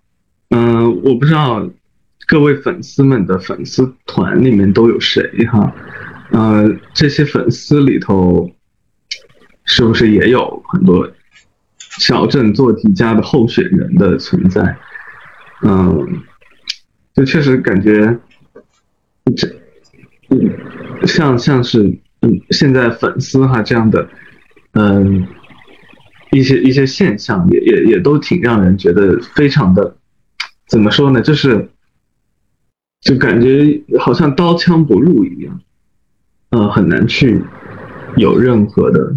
[0.50, 1.66] 嗯，我不知道
[2.26, 5.72] 各位粉丝们的粉丝团里面都有谁哈。
[6.36, 8.50] 呃，这些粉丝里头，
[9.64, 11.10] 是不是也有很多
[11.78, 14.76] 小镇做题家的候选人的存在？
[15.62, 16.22] 嗯，
[17.14, 18.18] 就确实感觉
[19.34, 19.48] 这，
[20.28, 24.06] 嗯，像像是嗯，现在粉丝哈这样的，
[24.72, 25.26] 嗯，
[26.32, 29.96] 一些一些现象也也也都挺让人觉得非常的，
[30.68, 31.22] 怎么说呢？
[31.22, 31.70] 就是
[33.00, 35.62] 就感觉好像刀枪不入一样。
[36.50, 37.44] 呃，很难去
[38.16, 39.14] 有任何的。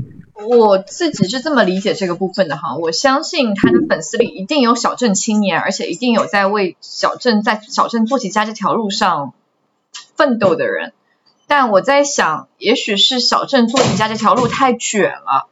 [0.47, 9.33] 我自己是这么理解这个部分的哈，我相信他的粉丝里一定有小镇青年，而且一定有在为小镇在小镇做起家这条路上
[10.15, 10.93] 奋斗的人。
[11.45, 15.47] 但我在想，也许是小镇做起家这条路太卷了，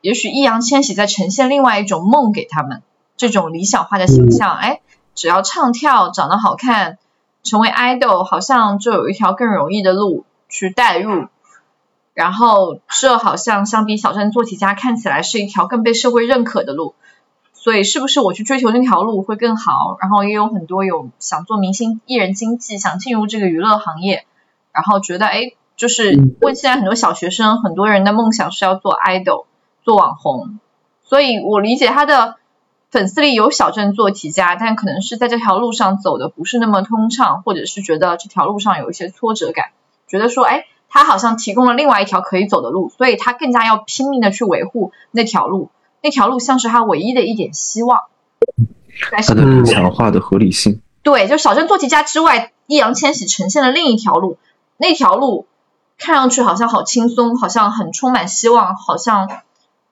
[0.00, 2.82] 也许易烊千玺在呈现另外一种梦给他们，
[3.16, 4.80] 这种理想化的形象，哎，
[5.14, 6.98] 只要唱跳长得好看，
[7.42, 10.24] 成为 idol，好像就有一条更容易的路。
[10.56, 11.28] 去代入，
[12.14, 16.94] 然后这好像相比小镇做题家看起来是一条更被社会认可的路，
[17.52, 19.98] 所以是不是我去追求那条路会更好？
[20.00, 24.24] 然后也有很多有想做明星艺人经济，想进入这个娱乐行业，
[24.72, 29.44] 然后觉得哎，就是问现在很多小学生，很多人的梦想是要做 idol，
[29.84, 30.58] 做网红，
[31.04, 32.36] 所以我理解他的
[32.90, 39.66] 粉丝里有小镇做题家，但可能是在这条路上走的不是那么通畅，或者是觉得这条路上有一些挫折感，
[40.06, 45.70] 觉得说，哎，他好像提供了另外一条可以走的路，所以他更加要拼命的去维护那条路，
[46.02, 48.04] 那条路像是他唯一的一点希望。
[49.10, 50.80] 他的强化的合理性。
[51.02, 54.38] 对，就小镇做题家之外，易烊千玺呈现了另一条路，
[54.76, 55.46] 那条路
[55.98, 59.28] 看上去好像好轻松，好像很充满希望，好像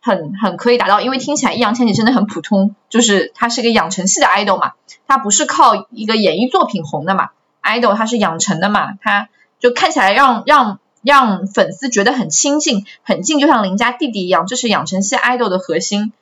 [0.01, 1.01] 很很可以达到。
[1.01, 4.73] 因为听起来易烊千玺真的很普通，就是他是一个养成系的 idol 嘛，
[5.07, 7.29] 他不是靠一个演艺作品红的嘛
[7.63, 9.29] ，idol 他是养成的嘛，他
[9.65, 16.13] 就看起来让让让粉丝觉得很亲近，很近，就像邻家弟弟一样，这是养成系 idol 的核心。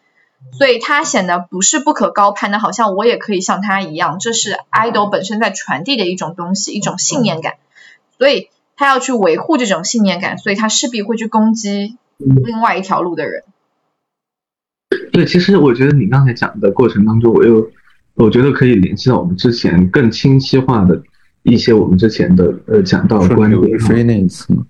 [0.52, 7.54] 所以他显得不是不可高攀的，好像我也可以像他一样，这是 idol 本身在传递的一种东西，一种信念感。
[8.16, 13.42] 所以他要去维护这种信念感，所以他势必会去攻击另外一条路的人。
[15.12, 17.72] 对，其实我觉得你刚才讲的过程当中，我又
[18.14, 21.02] 我觉得可以联系到我们之前更清晰化的
[21.42, 23.78] 一些我们之前的呃讲到观点。
[23.80, 24.64] 非那一次吗？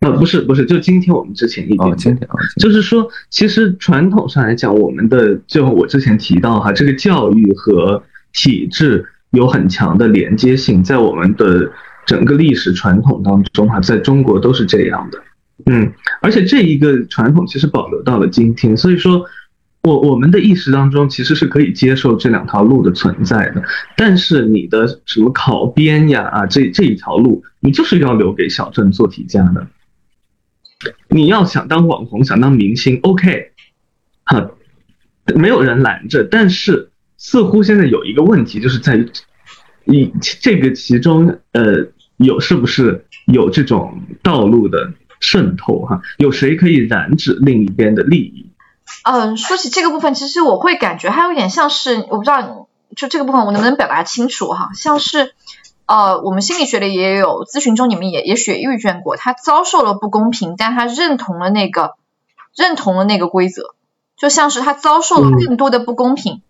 [0.00, 8.02] 呃，不是不是，就今天我们之前一点，今天啊，就是说，其实传统上来讲，我们的就我之前提到哈，这个教育和
[8.34, 11.72] 体制有很强的连接性，在我们的
[12.04, 15.18] 整个历史传统当中哈，在中国都是这样的，
[15.64, 19.24] 嗯，而且这一个传统其实保留到了今天，所以说，
[19.86, 23.62] 我我们的意识当中其实是可以接受这两条路的存在的，
[23.96, 29.64] 但是你的什么考编呀啊，这这一条路，你就是要留给小镇做题家的。
[31.08, 33.52] 你要想当网红，想当明星，OK，
[34.24, 34.50] 哈，
[35.36, 36.24] 没有人拦着。
[36.24, 39.08] 但是似乎现在有一个问题，就是在于
[39.84, 45.86] 你这个其中，呃，有是不是有这种道路的渗透？
[45.86, 48.45] 哈，有谁可以染指另一边的利益？
[49.04, 54.48] 嗯，说起这个部分，其实我会感觉还有点像是，我不知道，就这个部分我能不能表达清楚？
[54.48, 55.34] 哈，像是。
[55.88, 61.94] 呃，我们心理学里也有咨询中，你们也也许遇见过，他遭受了不公平，但他认同了那个
[62.56, 63.76] 认同了那个规则，
[64.16, 66.42] 就像是他遭受了更多的不公平，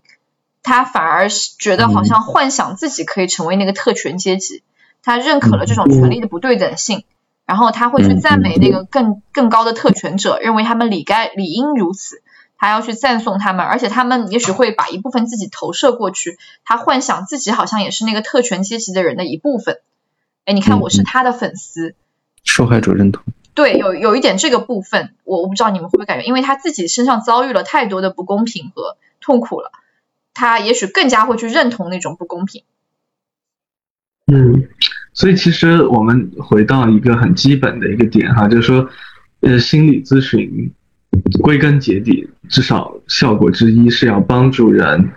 [0.62, 4.62] 他反而是觉得好像幻想自己可以成为那个特权阶级，
[5.02, 7.04] 他认可了这种权利的不对等性，
[7.44, 12.22] 然后他会去赞美那个更更高的特权者，认为他们理该理应如此。
[12.58, 19.80] 他要去赞颂他们，而且他们也许会把一部分自己投射过去，他幻想自己好像也是那个特权阶级的人的一部分。
[20.46, 21.94] 哎，你看我是他的粉丝，
[22.44, 23.22] 受害者认同。
[23.54, 29.70] 对，有有一点这个部分，我我不知道你们会不会感觉，因为他自己身上遭遇了太多的不公平和痛苦了，
[30.32, 32.62] 他也许更加会去认同那种不公平。
[34.32, 34.68] 嗯，
[35.12, 38.88] 所以其实我们回到一个很基本的一个点哈，就是说，
[39.40, 40.72] 呃，心理咨询。
[41.42, 45.10] 归根结底，至少效果之一是要帮助人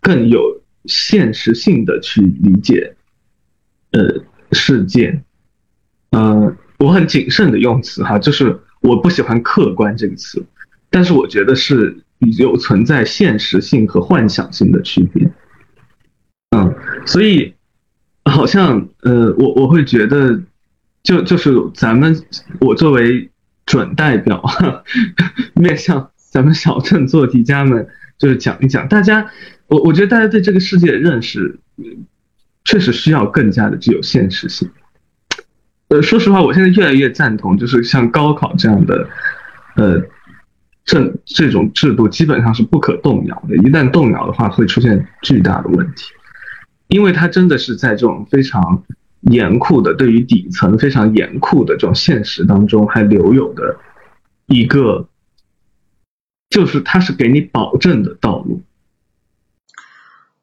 [0.00, 2.94] 更有现实性的去理解
[3.92, 5.24] 呃事件。
[6.10, 10.44] 呃，我很谨慎的用词哈，就是我不喜欢“客观”这个词，
[10.90, 11.96] 但是我觉得是
[12.38, 15.30] 有存在现实性和幻想性的区别。
[16.56, 16.74] 嗯，
[17.06, 17.54] 所以
[18.24, 20.42] 好像呃，我我会觉得，
[21.02, 22.16] 就就是咱们
[22.60, 23.28] 我作为。
[23.66, 24.42] 准代表
[25.54, 27.86] 面向咱们小镇做题家们，
[28.18, 29.30] 就是讲一讲大家，
[29.68, 31.58] 我我觉得大家对这个世界的认识，
[32.64, 34.70] 确实需要更加的具有现实性。
[35.88, 39.08] 呃，说实话，我现在越来越赞同，就是像高考这样的，
[39.76, 40.02] 呃，
[40.84, 46.12] 这这种制度基本上是不可动摇的，一旦动摇的话，会出现巨大的问题，
[46.88, 48.82] 因为它真的是在这种非常。
[49.22, 53.78] 严酷的，对于底层非常严酷的这种现实当中，还留有的
[54.46, 55.08] 一个，
[56.50, 58.62] 就是它是给你保证的道路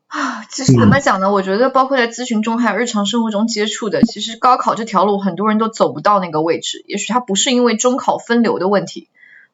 [0.08, 0.46] 啊。
[0.46, 1.32] 其实怎么讲呢？
[1.32, 6.84] 我觉得包括在咨询中，还有日常生活中接触的，其实高考这条路，很多人都走不到那个位置。
[6.88, 9.10] 也许它不是因为中考分流的问题，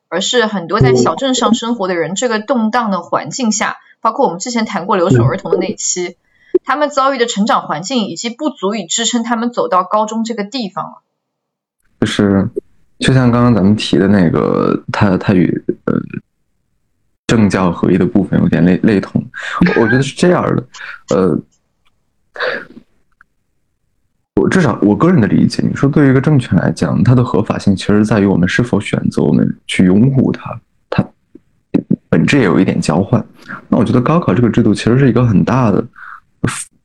[0.08, 6.16] 而是很多在小镇上生活的人，这个动荡的环境下，包括我们之前谈过留守儿童的那一期。
[6.63, 11.02] 他们遭遇的成长环境已经不足以支撑他们走到高中这个地方了。
[12.02, 12.48] 就是，
[13.00, 15.95] 就像刚刚咱们提的那个，他他与呃
[17.28, 19.26] 政教合一的部分有点类类同。
[19.78, 20.64] 我觉得是这样的，
[21.10, 21.39] 呃，
[24.36, 31.03] 我至少我个人的理解，你说对于一个政权来讲，它的合法性其实在于我们是否选择我们去拥护它，它
[32.10, 33.26] 本质也有一点交换。
[33.70, 35.84] 那我觉得高考这个制度其实是一个很大的。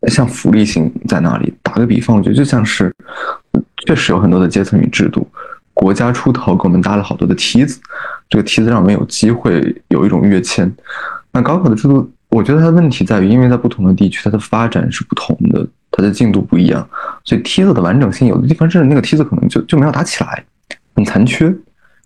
[0.08, 1.52] 像福利性在那里？
[1.62, 2.94] 打个比方，我觉得就像是，
[3.86, 5.26] 确实有很多的阶层与制度，
[5.74, 7.80] 国家出头给我们搭了好多的梯子，
[8.28, 10.72] 这个梯子让我们有机会有一种跃迁。
[11.32, 16.88] 那高考的制度，我觉得它的问题在于，因为在不同的地区，它的发展是不同的，它的进度不一样，
[17.24, 20.44] 所以梯子的完整性，有的地方甚至那个梯子可能就就没有搭起来，
[20.96, 21.48] 很残缺；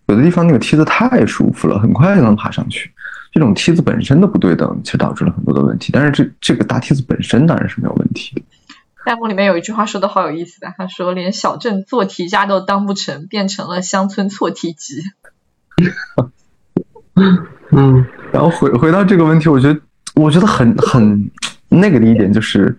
[0.07, 2.91] 有的地方那个梯子太舒服了，很快就能爬上去。
[3.35, 5.91] 这种梯子本身的不对等，其实导致了很多的问题。
[5.91, 8.45] 但是这这个大梯子本身当然是没有问题。
[9.03, 15.01] 弹幕里面有一句话说的好有意思的，他说连小镇做题家都当不成，变成了乡村错题集。
[17.71, 19.77] 嗯，然后回回到这个问题，我觉得
[20.13, 21.29] 我觉得很很
[21.67, 22.73] 那个的一点就是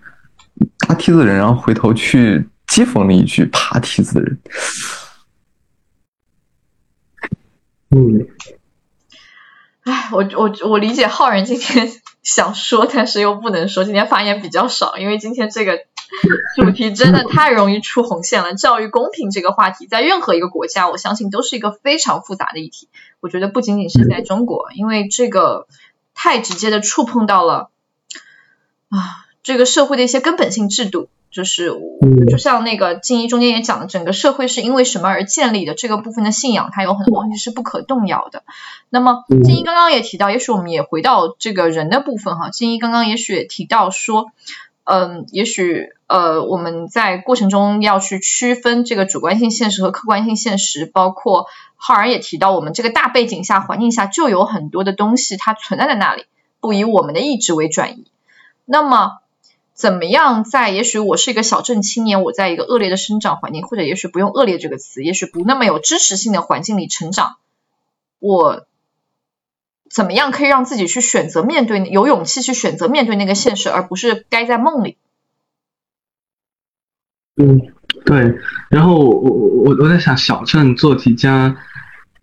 [0.88, 4.38] 搭梯子的人，然后回头去讥讽了一句爬梯子的人。
[7.90, 8.26] 嗯。
[9.86, 11.92] 哎，我我我理解浩然今天
[12.24, 13.84] 想说，但是又不能说。
[13.84, 15.78] 今天发言比较少，因为今天这个
[16.58, 18.54] 主题真的太容易出红线了。
[18.54, 22.88] 教育公平这个话题，在任何一个国家，我相信都是一个非常复杂的议题。
[23.20, 25.68] 我觉得不仅仅是在中国，因为这个
[26.14, 27.70] 太直接的触碰到了
[28.88, 28.98] 啊，
[29.44, 31.08] 这个社会的一些根本性制度。
[31.30, 31.70] 就是，
[32.30, 35.74] 就像那个静一中间也讲的，整个社会是因为什么而建立的？
[35.74, 38.42] 这个部分的信仰，它有很多东西是不可动摇的。
[38.88, 42.48] 那么静一刚刚也提到，也许我们也回到这个人的部分哈。
[42.48, 44.32] 静一刚刚也许也提到说，
[44.84, 56.24] 嗯，也许呃我们在过程中要去区分这个主观性现实和客观性现实，包括浩然也提到，我们这个大背景下环境下就有很多的东西它存在在那里，
[56.60, 58.06] 不以我们的意志为转移。
[58.64, 59.18] 那么。
[59.76, 60.70] 怎么样在？
[60.70, 67.36] 也许我是一个小镇青年，我在一个恶劣的生长环境，或者也许不用恶劣这个词，也许不那么有支持性的环境里成长，
[68.18, 68.66] 我
[69.90, 74.96] 怎么样可以让自己去选择面对，有勇气去选择面对那个现实，而不是待在梦里？
[77.36, 77.60] 嗯，
[78.06, 78.38] 对。
[78.70, 81.58] 然后我我我我在想，小镇做题家。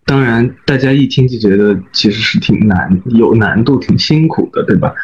[0.06, 4.94] 当然，大家一听就觉得其实是挺难，有难度，挺辛苦的，对吧？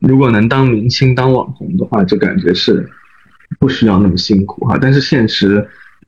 [0.00, 2.86] 如果能当明星、当网红的话，就感觉是
[3.58, 4.78] 不需要那么辛苦哈。
[4.78, 5.66] 但是现实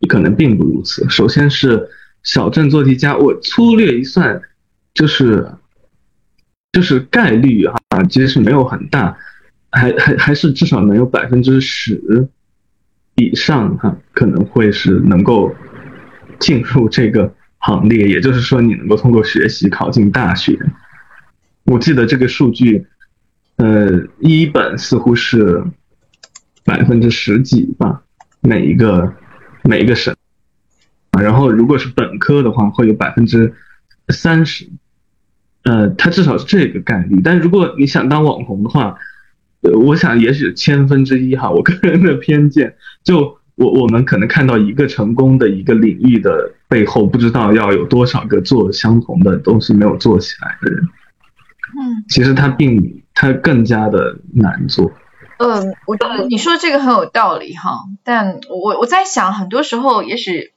[0.09, 1.09] 可能并不如此。
[1.09, 1.89] 首先是
[2.23, 4.39] 小镇做题家，我粗略一算，
[4.93, 5.51] 就是
[6.73, 7.79] 就是概率哈，
[8.11, 9.17] 其实是没有很大，
[9.73, 12.29] 还还还是至少能有百分之十
[13.17, 15.51] 以上哈，可能会是能够
[16.39, 17.35] 进入这个。
[17.67, 20.59] 行列，也就是说，你能够通过学习考进大学。
[21.65, 22.87] 我记得这个数据，
[23.57, 25.65] 呃，一本似乎是
[26.63, 28.03] 百分之十几吧，
[28.43, 29.15] 每一个
[29.63, 30.15] 每一个省。
[31.19, 33.55] 然后，如果是本科的话，会有百分之
[34.11, 34.69] 三十。
[35.63, 37.19] 呃，它至少是这个概率。
[37.25, 38.99] 但如果你想当网红的话，
[39.63, 43.39] 呃，我想也许千分之一哈，我个人的偏见就。
[43.57, 50.89] 我我们可能看到一个成功的一个领域的背后，不知道要有多少个做相同的东西没有做起来的人。
[51.79, 54.91] 嗯，其实他并他更加的难做。
[55.39, 60.53] 嗯，我觉得你说这个很有道理哈，但我我在想，很多时候也许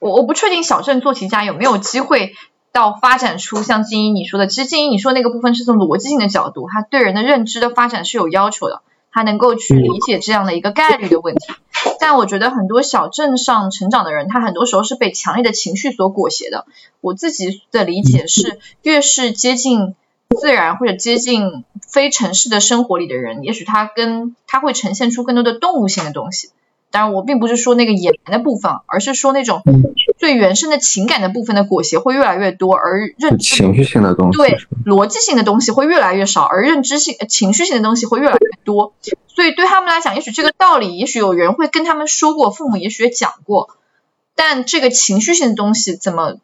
[0.00, 2.34] 我我不确定小镇做题家有没有机会
[2.72, 8.82] 到发展出像金一你说的，其实金一你说那个部分是从逻辑性的角度，他对人的认知的发展是有要求的。
[9.12, 11.52] 他能够去理解这样的一个概率的问题，
[12.00, 16.66] 但我觉得很多小镇上成长的人，他很多时候是被强烈的情绪所裹挟的。
[17.00, 19.94] 我自己的理解是，越是接近
[20.40, 26.48] 自然或者接近非城市的生活里的人，也许他跟他会呈现出更多的动物性的东西。
[26.92, 29.62] 当然，我并不是说那个野蛮的部分，而是说那种
[30.18, 38.92] 最原生的情感的部分的裹挟会越来越多，而认知情绪性的东西对逻辑性的东西会越来越少，而认知性、情绪性的东西会越来越多。
[39.26, 43.70] 所以对他们来讲，也许这个道理，也许有人会跟他们说过，父母也许也讲过，
[44.36, 46.36] 但这个情绪性的东西怎么？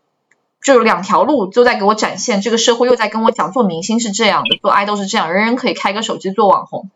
[0.63, 6.91] 就两条路都在给我展现，这个社会又在跟我讲，做明星是这样的，做爱豆是这样，人人可以开个手机做网红。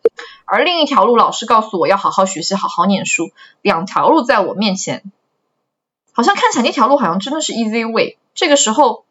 [0.45, 3.31] 而另一条路，老师告诉我要好好学习，好好念书。
[3.63, 5.03] 两条路在我面前，
[6.13, 8.19] 好像看起来那条路好像真的是 easy way。
[8.35, 9.05] 这个时候，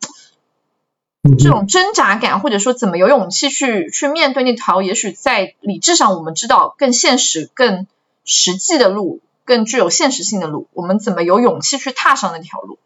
[1.39, 7.87] 这种挣扎感，或者说怎么有勇气去去面对那条，也许在理智上我们知道更现实、更
[8.25, 12.77] 实际的路，更具有现实性的路，我们怎么有勇气去踏上那条路？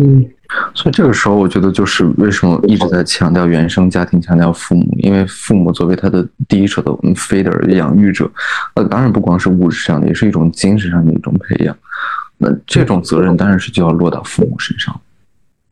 [0.00, 0.24] 嗯，
[0.74, 8.30] 所以这个时候，我觉得就是为什么一直在强调原生家庭，强调父母，因为父母作为他的第一手的 feeder 养育者，
[8.74, 11.76] 呃，当然不光是物质上的，也是一种精神上的一种培养。
[12.36, 15.00] 那这种责任当然是就要落到父母身上。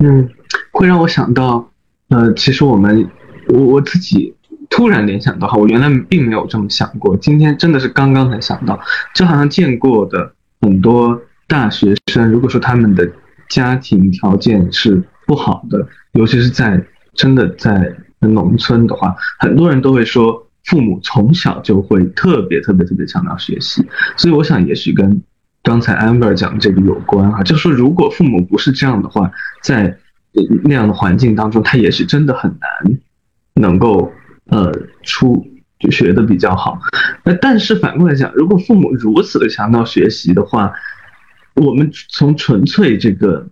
[0.00, 0.28] 嗯，
[0.72, 1.70] 会让我想到，
[2.08, 3.08] 呃，其实我们
[3.46, 4.34] 我我自己
[4.68, 8.76] 突然联想到哈，我原来并没有这么想过，今天真的是刚刚才想到，
[9.14, 11.16] 就好像见过的很多
[11.46, 13.08] 大学生，如果说他们的。
[13.48, 16.84] 家庭条件是不好的，尤其是在
[17.14, 23.86] 真的在农村的话，很多人都会说父母从小就会特别特别特别强调学习，
[24.16, 25.22] 所以我想也许跟
[25.62, 29.30] 刚才 Amber 讲这个有关啊，就是说如果父母不是这样的话，
[29.62, 29.98] 在
[30.64, 32.98] 那样的环境当中，他也许真的很难
[33.54, 34.12] 能够
[34.50, 34.72] 呃
[35.02, 35.46] 出
[35.78, 36.78] 就学的比较好。
[37.24, 40.72] 那但是反过来讲，如果父母如此的强调学习的话，
[41.56, 43.48] 我们从纯粹这个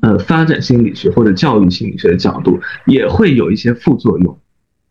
[0.00, 4.38] 呃发展心理学或者教育心理学的角度，也会有一些副作用，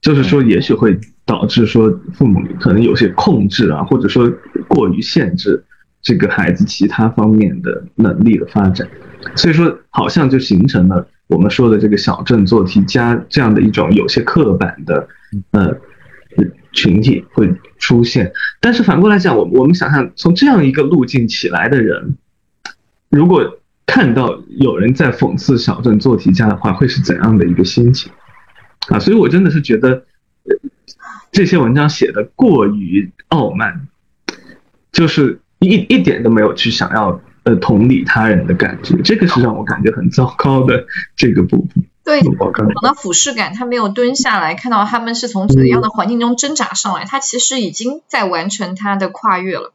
[0.01, 4.31] 就是说也许会导致说父母可能有些控制啊，或者说
[4.69, 5.61] 过于限制
[6.01, 8.87] 这个孩子其他方面的能力的发展，
[9.35, 15.05] 所以说好像就形成了我们说的这个小镇做题家这样的一种有些刻板的
[15.51, 15.75] 呃
[16.71, 18.31] 群体会出现。
[18.61, 22.15] 但是反过来讲，我我们想想从这样一个路径起来的人。
[23.09, 28.11] 如果看到有人在讽刺小镇做题家的话，会是怎样的一个心情
[28.89, 28.99] 啊？
[28.99, 30.05] 所以我真的是觉得
[31.31, 33.87] 这些文章写的过于傲慢，
[34.91, 40.85] 就是一一点都没有去想要呃同理他人的感觉，这个是让我感觉很糟糕的
[41.15, 41.85] 这个部分。
[42.03, 42.33] 对，讲
[42.81, 49.73] 到俯视感，他没有蹲下来看到他们是从怎样的环境中挣扎上来，他其实已经在完成他的跨越了。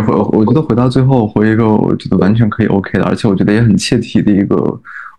[0.00, 4.56] 回我觉得回到最后回一个我觉得完全可以 OK 的，而且我觉得也很切题的一个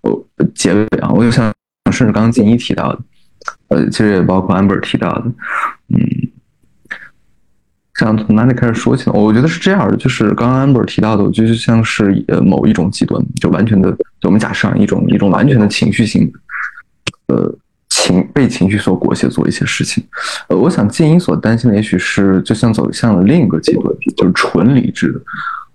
[0.01, 1.53] 呃结尾啊，我就想
[1.91, 2.99] 甚至刚刚静一提到的，
[3.69, 5.25] 呃，其实也包括 Amber 提到的，
[5.89, 5.99] 嗯，
[7.95, 9.13] 想从哪里开始说起呢？
[9.15, 16.31] 我觉得是这样的，就是刚刚 Amber 提到的，我觉得就像是呃某一种极端，就完全的，就我们假设一种一种完全的情绪性，
[17.27, 17.55] 呃。
[18.03, 20.03] 情被情绪所裹挟做一些事情，
[20.49, 23.85] 呃，我想静音所担心的也许是就像走向了另一个极端，
[24.17, 25.21] 就是纯理智的，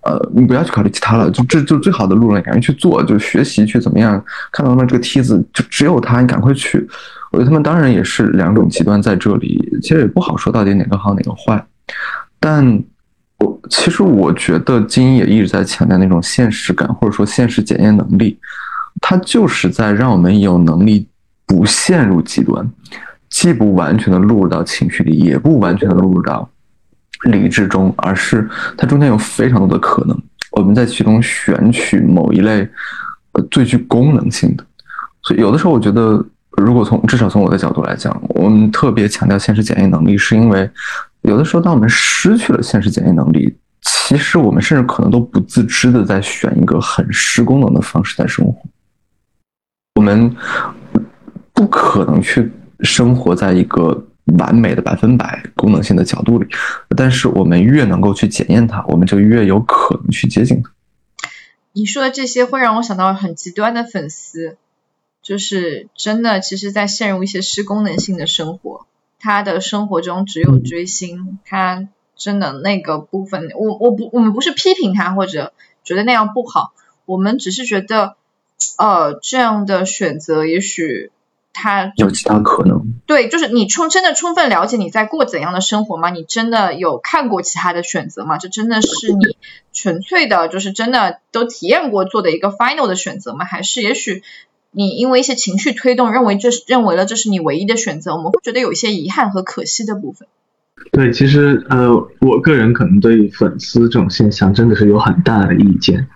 [0.03, 6.87] 呃，你不要去考虑其他了，就这就最好的路了，你赶紧去做，就学习去怎么样，看到他们这个梯子就只有他，你赶快去。
[7.31, 11.65] 我觉得他们当然也是两种极端在这里，其实也不好说到底哪个好哪个坏，
[12.39, 12.63] 但
[13.39, 18.37] 我其实我觉得静音也一直在强调那种现实感或者说现实检验能力，
[19.01, 21.07] 它就是在让我们有能力。
[21.49, 22.63] 不陷入极端，
[23.27, 26.47] 既不完全的落入到情绪里，也不完全的落入到
[27.23, 28.47] 理智中，而是
[28.77, 30.15] 它中间有非常多的可能。
[30.51, 32.69] 我们在其中选取某一类
[33.31, 34.63] 呃最具功能性的。
[35.23, 40.69] 所以有的时候，我觉得，如果从至少从我的角度来讲，我们特别强调现实检验能力，是因为
[41.23, 48.55] 有的时候，当我们失去了现实检验能力，其实我们甚至可能都不自知的在选一个很失功能的方式在生活。
[49.95, 50.35] 我们。
[51.59, 52.49] 不可能去
[52.79, 54.07] 生活在一个
[54.37, 56.47] 完美的百分百功能性的角度里，
[56.95, 60.71] 但是我们越能够去检验它，我们就越有可能去接近它。
[61.73, 64.55] 你说的这些会让我想到很极端的粉丝，
[65.21, 68.85] 就是真的，其实在陷入一些失功能性的生活，
[69.19, 75.51] 他的生活中只有追星，他真的那个部分，我我不我们不是批评他或者
[75.83, 76.71] 觉得那样不好，
[77.05, 78.15] 我们只是觉得，
[78.77, 81.11] 呃，这样的选择也许。
[81.53, 82.93] 他有其他可能？
[83.05, 86.09] 对，就是你充真的充分了解你在过怎样的生活吗？
[86.09, 88.37] 你真的有看过其他的选择吗？
[88.37, 89.37] 这真的是你
[89.73, 93.45] 纯粹的，就是真的都体验过做的一个 final 的选择吗？
[93.45, 94.23] 还是也许
[94.71, 98.15] 你因为一些情绪推动，认为这是认为了这是你唯一的选择？
[98.15, 100.27] 我们会觉得有一些遗憾和可惜的部分。
[100.91, 101.89] 对，其实呃，
[102.21, 106.07] 我个人可能对粉丝这种现象真的是有很大的意见。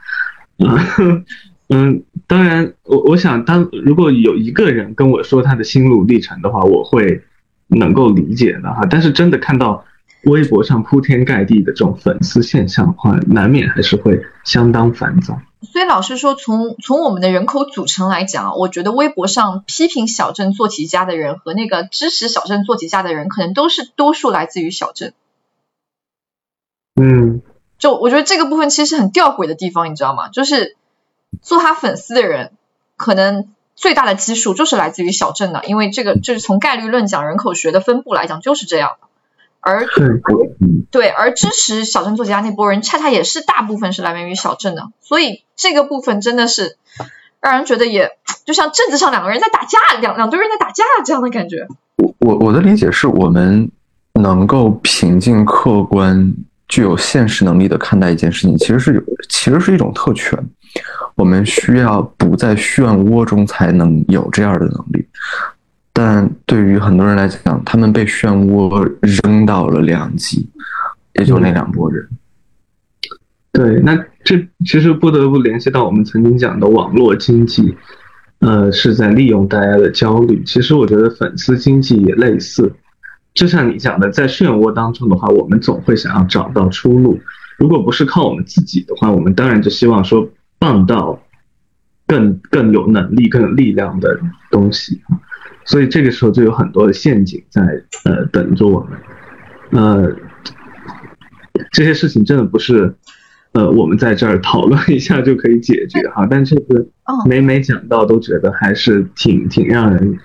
[1.70, 7.24] 嗯，当然，我我想，当如果有一个人跟我说他的心路历程的话，我会
[7.68, 8.88] 能够理解的哈。
[8.90, 9.84] 但是真的看到
[10.24, 15.42] 微博上铺天盖地的这种粉丝现象的话，难免还是会相当烦躁。
[15.62, 25.14] 所以老实说，从从我们的人口组成来讲，我觉得微博上批评小镇做题家的人和那个支持小镇做题家的人，可能都是多数来自于小镇。
[27.00, 27.42] 嗯，
[27.78, 30.30] 就我觉得这个部分其实很吊诡的地方，你知道吗？
[30.30, 30.78] 就是。
[31.42, 32.52] 做他粉丝的人，
[32.98, 39.08] 可能最大的基数就是来自于小镇的，因为这个就是从概率论讲，人口学的分布来讲就是这样的。
[39.66, 39.88] 而
[40.92, 46.78] 对，而支持小镇作家那波人，恰恰也是大部分是来源于小镇的，所以这个部分真的是
[47.40, 48.12] 让人觉得也
[48.46, 51.68] 就像镇子上两个人在打架，两两堆人在打架这样的感觉。
[51.96, 53.72] 我我我的理解是我们
[54.16, 56.34] 能够平静、客观、
[56.68, 60.38] 具有现实能力的看待一件事情，其实是有，其实是一种特权。
[61.16, 65.06] 我们需要不在漩涡中才能有这样的能力，
[65.92, 70.50] 但对于很多人来讲，他们被漩涡扔到了两极，
[71.14, 72.08] 也就那两拨人。
[73.52, 77.76] 对，那这其实不得不联系到我们曾经讲的网络经济，
[78.40, 80.44] 呃，是在利用大家的焦虑。
[80.44, 82.74] 其实我觉得粉丝经济也类似，
[83.36, 87.20] 就像你讲的，在漩涡当中的话，我们总会想要找到出路。
[87.60, 90.28] 如果不是靠我们自己的话，我们当然就希望说
[90.64, 91.20] 傍到
[92.08, 94.18] 更更有能力、更有力量的
[94.50, 95.02] 东西。
[95.66, 97.62] 所以这个时候就有很多的陷阱在
[98.06, 98.98] 呃等着我们。
[99.72, 100.16] 呃，
[101.74, 102.96] 这些事情真的不是。
[103.52, 106.88] 呃，我们在这儿讨论一下就可以解决哈，但这个
[107.24, 110.18] 每每讲到都觉得还是挺挺让人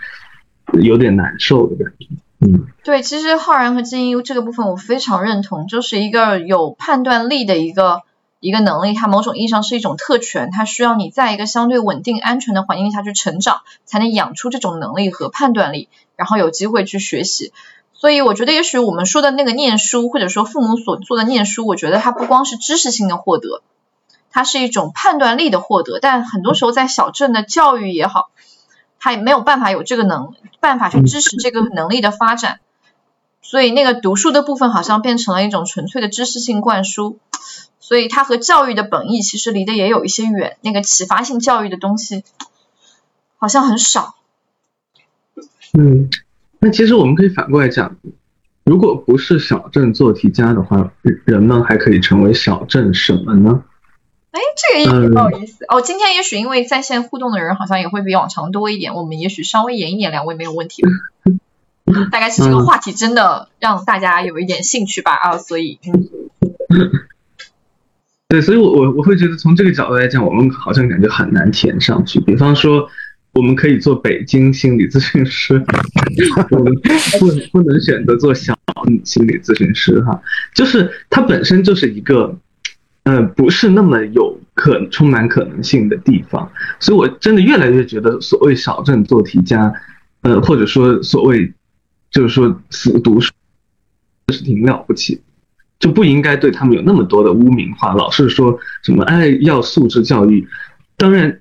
[0.81, 2.07] 有点难受的感觉。
[2.41, 8.01] 嗯，对，其实浩然和金英这个部分我非常认同，就是一个有判断力的一个
[8.41, 17.53] 一个能力，它某种意义上是一种特权，它需要你在一个相对稳定、安全的环境下去成长，才能养出这种能力和判断力，然后有机会去学习。
[17.93, 23.61] 所以我觉得，也许我们说的那个念书，或者说父母所做的念书，我觉得它不光是知识性的获得，
[24.31, 25.99] 它是一种判断力的获得。
[25.99, 28.31] 但很多时候在小镇的教育也好，
[29.01, 32.61] 他也没有办法有这个能办法去支持这个能力的发展。
[33.43, 37.19] 所以那个读书的部分好像变成了一种纯粹的知识性灌输，
[37.89, 40.59] 所以它和教育的本意其实离得也有一些远。
[40.61, 42.23] 那个启发性教育的东西
[43.39, 44.15] 好像很少。
[45.73, 46.11] 嗯。
[46.61, 47.97] 那其实我们可以反过来讲，
[48.65, 50.93] 如果不是小镇做题家的话，
[51.25, 53.65] 人们还可以成为小镇什么呢？
[54.33, 55.81] 哎，这个也挺有意思哦。
[55.81, 60.91] 今天也许因为在线互动的人好像也会比往常多一点，我们也许稍微延一点，两位没有问题吧？
[62.13, 66.11] 大概是这个话题真的让大家有一点兴趣吧啊，所以嗯，
[68.29, 72.89] 对，所以我我我会觉得从这个角度来讲，我们好像感觉很难填上去，比方说。
[73.33, 75.63] 我们可以做北京心理咨询师，
[76.51, 76.75] 我们
[77.21, 78.59] 不不能选择做小
[79.05, 80.21] 心理咨询师哈，
[80.55, 82.37] 就是它本身就是一个，
[83.05, 86.51] 呃，不是那么有可充满可能性的地方，
[86.81, 89.73] 所以我真的越来越觉得，所谓小镇做题家，
[90.23, 91.53] 呃，或者说所谓
[92.11, 93.31] 就是说死读书，
[94.33, 95.21] 是挺了不起，
[95.79, 100.47] 就不应该对他们有那么多的污名化，老是说什么哎要素质教育，
[100.97, 101.41] 当然。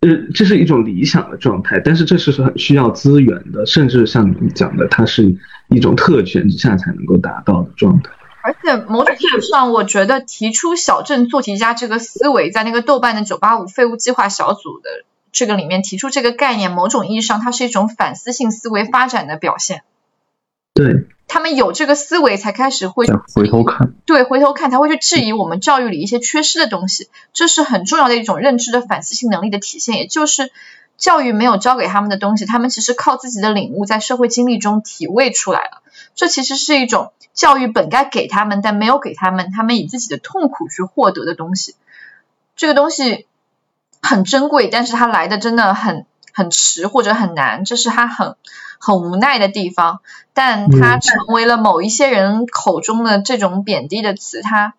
[0.00, 5.36] 呃，这是一种理想的状态，但是这是很需要资源的，甚至像你讲的，它是
[5.70, 8.12] 一种特权之下才能够达到的状态。
[8.44, 14.88] 而且某种意义上，我觉得提出小镇做题家这个思维，在那个豆瓣的九八五废物计划小组的
[15.32, 19.82] 这个里面提出这个概念，某种意义上它是一种反思性思维发展的表现。
[20.74, 21.08] 对。
[21.28, 29.96] 他们有这个思维，才开始会回头看，对，回头看才会去质疑我们教育里一些缺失的东西，这是很重要的一种认知的反思性能力的体现。
[29.96, 30.50] 也就是
[30.96, 35.82] 教育没有教给他们的东西，他们其实靠自己的领悟在社会经历中体味出来了。
[36.14, 41.76] 这其实是一种教育本该给他们但没有给他们，他们以自己的痛苦去获得的东西。
[42.56, 43.26] 这个东西
[44.00, 48.34] 很珍贵，但是它来的真的很很迟或者很难，这是它很。
[48.78, 50.00] 很无奈的地方，
[50.32, 54.40] 但它成为了某一些人口中的这种贬低的词。
[54.42, 54.74] 它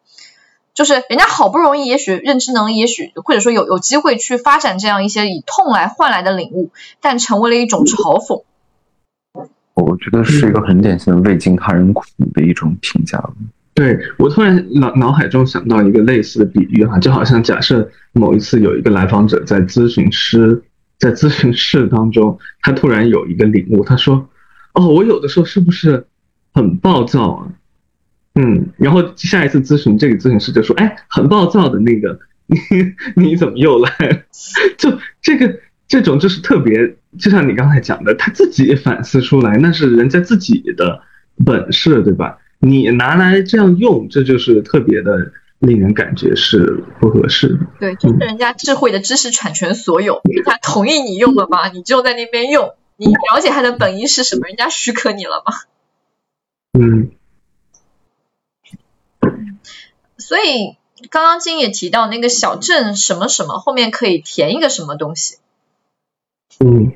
[0.74, 6.72] 就是人家好不容易，也许认知能力，也许或者说有有机会去发展这样一些以痛来换来的领悟，
[7.02, 8.44] 但成为了一种嘲讽。
[9.74, 13.22] 我觉得是一个很典型的未经他人苦的一种评价。
[13.74, 20.64] 对我突然脑脑海中想到一个类似的比喻哈，就好像假设某一次有一个来访者在咨询师。
[21.00, 24.30] 在咨询室当中，他突然有一个领悟，他说
[24.76, 26.06] ：“哦，我有的时候是不是
[26.54, 27.48] 很暴躁啊？”
[28.36, 32.58] 嗯，然后下一次咨询，这个咨询师就说：“哎，很暴躁的那个，你
[33.16, 33.90] 你怎么又来？”
[34.78, 41.02] 就这个这种就是特别，就像你刚才讲的，他自己反思出来，那是人家自己的
[41.46, 42.38] 本事，对吧？
[42.60, 45.32] 你拿来这样用，这就是特别的。
[45.60, 47.66] 令人感觉是不合适的。
[47.80, 51.68] 对，就是人家智慧的知识产权所有，他同意你用了吗？
[51.70, 54.48] 你就在那边用，你了解他的本意是什么？
[54.48, 55.54] 人家许可你了吗？
[56.80, 57.12] 嗯。
[60.18, 60.78] 所以
[61.10, 65.38] 刚刚金也提到那个小镇什么什么后面可以填一个什么东西。
[66.60, 66.94] 嗯。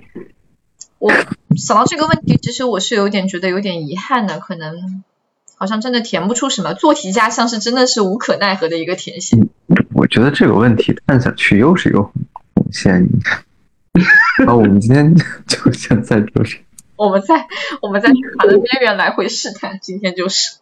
[1.00, 1.12] 我
[1.58, 5.04] 想到这个问题，其实我是有点觉得有点遗憾的，可能。
[5.56, 9.38] 好像真的填不出什么，做题家像是真的是无可奈何的一个填写。
[9.94, 12.14] 我觉得这个问题看下去又是一个红
[12.72, 13.08] 线。
[14.48, 16.58] 啊，我们今天就现在就是，
[16.96, 17.46] 我们在
[17.82, 20.58] 我们在卡的边缘来回试探，今天就是。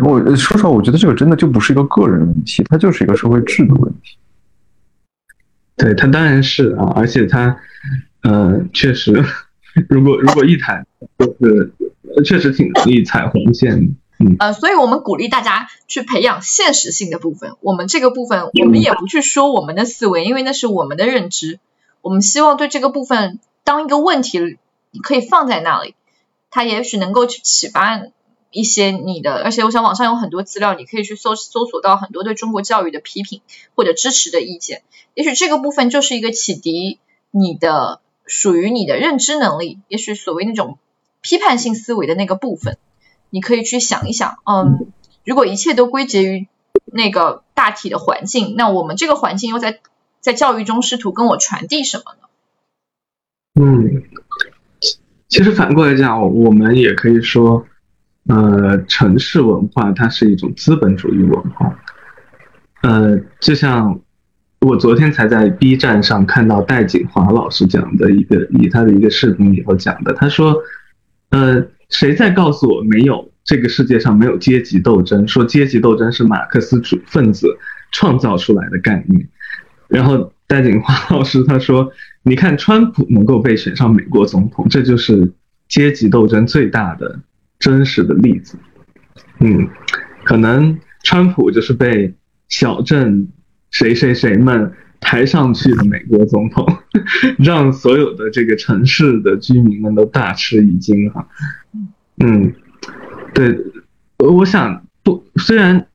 [0.00, 4.16] 我说实话，我觉得这个真的就不是一个个人问题，它就是一个社会制度问题。
[5.76, 7.56] 对，它当然是啊，而且它，
[8.22, 9.24] 呃，确实，
[9.88, 10.86] 如果如果一谈，
[11.18, 11.72] 就是
[12.24, 13.96] 确实挺容易踩红线。
[14.20, 17.54] 嗯呃，所以我们鼓励大家去培养现实性的部分。
[17.60, 21.60] 我们这个部分，我们也不去说我们的思维，因为那是我们的认知。
[22.00, 24.58] 我们希望对这个部分当一个问题，
[24.90, 25.94] 你可以放在那里，
[26.50, 28.02] 它也许能够去启发
[28.50, 29.42] 一些你的。
[29.44, 33.40] 而且我想网上有很多资料，你可以去搜搜索到很多对中国教育的批评
[33.74, 34.82] 或者支持的意见。
[35.14, 36.98] 也许这个部分就是一个启迪
[37.30, 40.78] 你的属于你的认知能力，也许所谓那种
[41.20, 42.78] 批判性思维的那个部分，
[43.30, 44.92] 你可以去想一想，嗯，
[45.24, 46.48] 如果一切都归结于
[46.86, 49.80] 那个大体的环境，那我们这个环境又在
[50.20, 52.28] 在教育中试图跟我传递什么呢？
[53.60, 54.02] 嗯，
[55.28, 57.66] 其实反过来讲，我们也可以说，
[58.28, 61.78] 呃，城市文化它是一种资本主义文化。
[62.82, 64.00] 呃，就像
[64.60, 70.56] 我昨天才在 B 站上看到戴锦华老师讲的一个，以他的一个视频里头讲的，他说，
[71.30, 75.26] 呃，谁在告诉我没有这个世界上没有阶级斗争？
[75.26, 77.58] 说阶级斗争是马克思主分子
[77.92, 79.28] 创造出来的概念。
[79.88, 81.90] 然后戴锦华老师他说
[82.22, 85.32] ：“你看，川普能够被选上美国总统，这就是
[85.66, 87.20] 阶级斗争最大的
[87.58, 88.58] 真实的例子。
[89.40, 89.68] 嗯，
[90.24, 92.14] 可能川普就是被
[92.48, 93.28] 小镇
[93.70, 94.72] 谁谁谁们
[95.08, 96.66] 抬上去的美国总统，
[97.40, 101.26] 让所有的这个城市的居民们都大吃一惊哈。
[102.18, 102.52] 嗯，
[103.32, 103.58] 对，
[104.18, 105.86] 我想不，虽然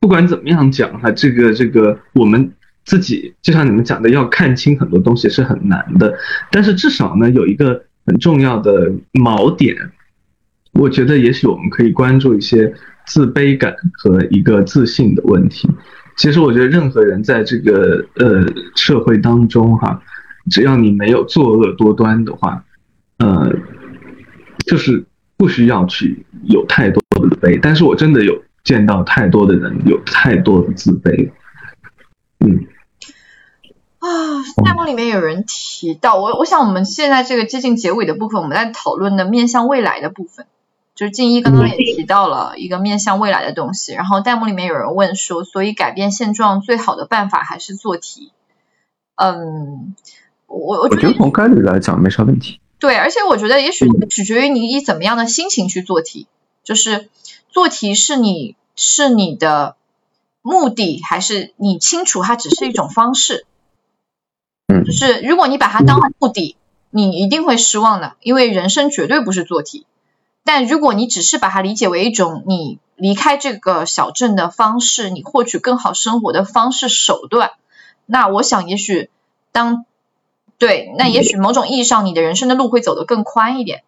[0.00, 2.52] 不管怎么样讲哈，这个这个我们。”
[2.86, 6.16] 自己就像你们讲的，要看清很多东西是很难的，
[6.52, 9.76] 但是至少呢，有一个很重要的锚点，
[10.70, 12.72] 我觉得也许我们可以关注一些
[13.04, 15.68] 自卑感和一个自信的问题。
[16.16, 20.00] 其实我觉得任何人在这个呃社会当中哈，
[20.50, 22.64] 只要你没有作恶多端的话，
[23.18, 23.52] 呃，
[24.66, 25.04] 就是
[25.36, 27.58] 不需要去有太多的自卑。
[27.60, 31.30] 但是我真的有见到太多的人有太多的自卑，
[32.40, 32.66] 嗯。
[33.98, 34.08] 啊，
[34.64, 40.46] 弹幕里面有人提到我，我想我们现在这个接近结尾的部分，我们在讨论的面向未来的部分，
[40.96, 43.92] 就是静一刚刚也提到了一个面向未来的东西。
[43.92, 48.32] 然后弹幕里面有人问说，所以改变现状最好的办法还是做题？
[49.14, 49.94] 嗯，
[50.46, 52.60] 我我觉得从概率来讲没啥问题。
[52.78, 56.26] 对，而且我觉得也许取决于你以怎么样的心情去做题，
[56.64, 57.08] 就是
[57.50, 59.76] 做题是你是你的
[60.42, 63.46] 目的，还是你清楚它只是一种方式？
[64.84, 66.56] 就是如果你把它当目的，
[66.90, 69.86] 你一定会失望的，因为人生绝对不是做题。
[70.46, 77.50] 但如果你只是把它理解为一种你离开这个小镇的方式，你获取更好生活的方式手段，
[78.06, 79.10] 那我想也许
[79.52, 79.84] 当
[80.56, 83.82] 对，那也许某种意义上你的人生的路会走得更宽一点。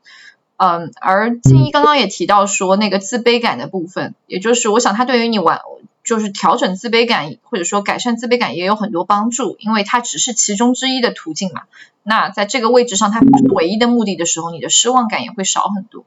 [0.59, 5.61] 嗯，而静怡刚刚也提到说那个自卑感的部分，也就是我想他对于你玩。
[6.05, 11.65] 就是调整自卑感，或者说改善自卑感也有很多帮助，因为它只是其中之一的途径嘛。
[12.03, 16.07] 那在这个位置上，它不是唯一的目的的时候，你的失望感也会少很多。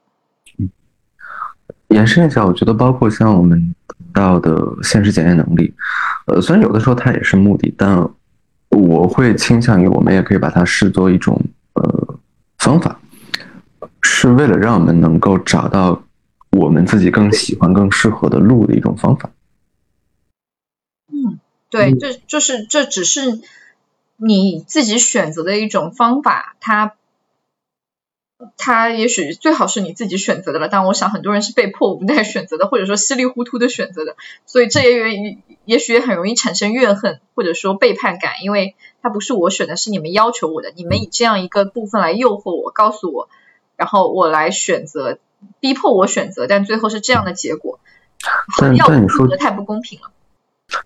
[1.91, 3.75] 嗯，延伸一下，我觉得包括像我们
[4.13, 5.73] 到的现实检验能力，
[6.27, 8.09] 呃，虽然有的时候它也是目的，但
[8.69, 11.39] 我会倾向于我们也可以把它视作一种
[11.73, 12.19] 呃
[12.57, 12.99] 方法，
[14.01, 16.01] 是为了让我们能够找到
[16.51, 19.29] 我们自己更喜欢、更适合的路的一种方法。
[21.07, 21.39] 嗯
[21.69, 23.39] 对，这就是这只是
[24.17, 26.93] 你自己选择的一种方法，它
[28.57, 34.15] 它也许最好是你自己选择的了，但我想很多人是被迫无奈选择的，或者说稀里糊涂的选择的，
[34.45, 43.29] 所以这也也也许也很容易产生怨恨或者说背叛感，因为它不是我选的，是你们要求我的，你们以这样一个部分来诱惑我，告诉我，
[43.75, 45.19] 然后我来选择，
[45.59, 47.79] 逼迫我选择，但最后是这样的结果，
[48.59, 50.11] 但但你说的太不公平了。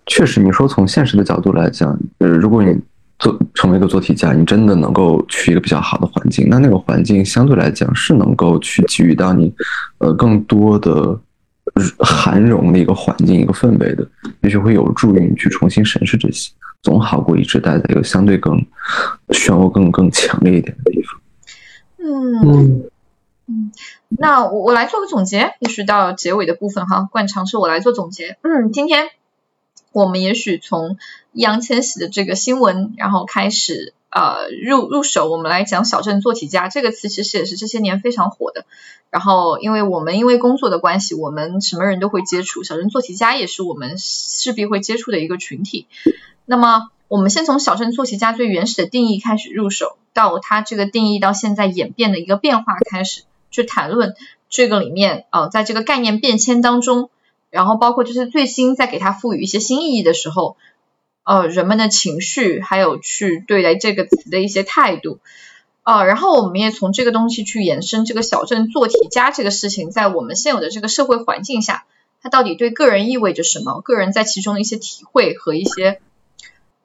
[0.06, 2.76] 确实，你说从现实的角度来讲，呃，如果你
[3.18, 9.54] 做成为一个做题家，你真的能够去一个比较好的环境，那那个环境相对来讲是能够去给予到你，
[10.00, 11.18] 呃，更多的
[12.00, 14.06] 涵容的一个环境、一个氛围的，
[14.42, 16.52] 也许会有助于你去重新审视这些，
[16.82, 18.58] 总好过一直待在一个相对更
[19.30, 21.22] 漩涡更更强烈一点的地方。
[21.98, 22.84] 嗯
[23.48, 23.72] 嗯，
[24.10, 28.38] 那我我来做个总结，也许到结尾的部分哈，惯常是我来做总结。
[28.42, 29.08] 嗯，今天。
[29.92, 30.98] 我们也许从
[31.36, 38.66] 易烊千玺的这个新闻，然后开始呃入入手，我们来讲小镇做题家这个词，其实也是这些年非常火的。
[39.12, 45.88] 然后，因为我们因为工作的关系，我们什么人都会接触，小镇做题家也是我们势必会接触的一个群体。
[46.46, 54.16] 那么，我们先从小镇做题家最原始的定义开始入手，到它这个定义到现在演变的一个变化开始去谈论
[54.50, 57.10] 这个里面啊，在这个概念变迁当中，
[57.52, 60.58] 然后包括就是最新在给它赋予一些新意义的时候，
[61.26, 65.20] 呃，人们的情绪还有去对待这个词的一些态度，
[65.84, 71.84] 呃，然后我们也从这个东西去延伸这个小镇做题家这个事情，在我们现有的这个社会环境下，
[72.22, 73.82] 它到底对个人意味着什么？
[73.82, 76.00] 个人在其中的一些体会和一些。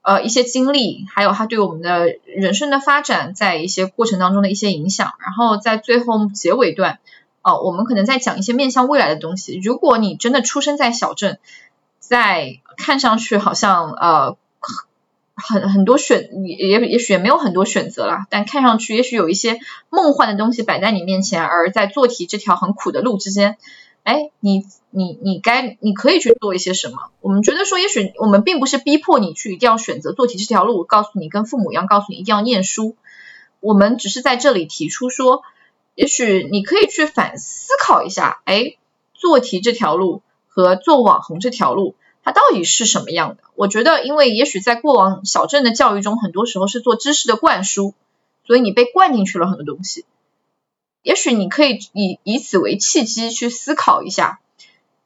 [0.03, 7.01] 呃，一些经历，还有它对我们的人生的发展，在一些过程当中的一些影响，然后在最后结尾段，
[7.43, 9.61] 哦，我们可能在讲一些面向未来的东西。
[9.63, 11.39] 如果你真的出生在小镇，
[12.11, 14.37] 在看上去好像呃
[15.37, 23.59] 很很多选，也也许也没有很多选择啦，但看上去也许有一些梦幻的东西摆在你面前，而在做题这条很苦的路之间。
[24.03, 27.13] 哎，你你你该你可以去做一些什么？
[27.21, 32.97] 我们觉得说，也许我们并不是逼迫你去一定要选择做题这条路，告诉你跟父母一样，告诉你一定要念书。
[33.61, 35.45] 我们只是在这里提出说，
[35.95, 38.79] 也许你可以去反思考一下，哎，
[39.15, 40.23] 做题这条路
[40.61, 43.43] 和做网红这条路，它到底是什么样的？
[43.55, 47.95] 我觉得，因为也许在过往小镇的教育中，很多时候是做知识的灌输，
[48.47, 50.05] 所以你被灌进去了很多东西。
[51.03, 54.41] 也许你可以以以此为契机去思考一下，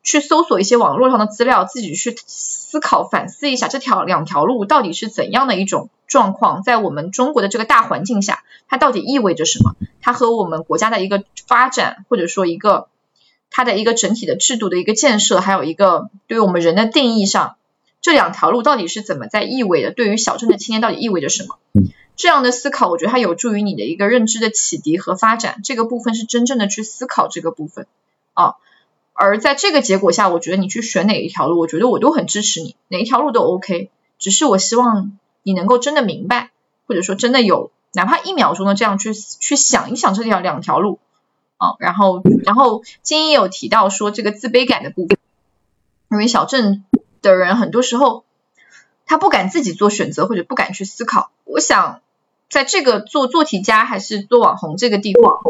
[0.02, 9.76] 去搜索一些网络上的资料，自己去思考反思一下这条两条路到底是怎样的一种状况，在我们中国的这个大环境下，它到底意味着什么？
[10.00, 12.88] 它和我们国家的一个发展，或者说一个
[13.56, 17.54] 它的一个整体的制度的一个建设，还有一个对于我们人的定义上，
[18.00, 19.92] 这两条路到底是怎么在意味的？
[19.92, 21.56] 对于小镇的青年到底意味着什么？
[22.16, 25.60] 这样的思考，我觉得它有助于你的一个认知的启迪和发展。
[25.62, 27.86] 这个部分是真正的去思考这个部分
[28.32, 28.54] 啊。
[29.12, 33.88] 而在这个结果下，我觉得你去选哪一条路，我觉得我都很支持你，哪一条路都 OK。
[34.18, 36.50] 只是我希望你能够真的明白，
[36.88, 40.98] 或者说真的有哪怕一秒钟的这样去去想一想这条两条路
[41.56, 41.74] 啊。
[41.78, 45.18] 然后，然后金英有提到说这个自卑感的部分，
[46.10, 46.84] 因为小镇
[47.22, 48.24] 的人很多时候
[49.06, 51.30] 他不敢自己做选择，或者不敢去思考。
[51.44, 52.00] 我想。
[52.50, 55.40] 在这个做做题家还是做网红这个地方，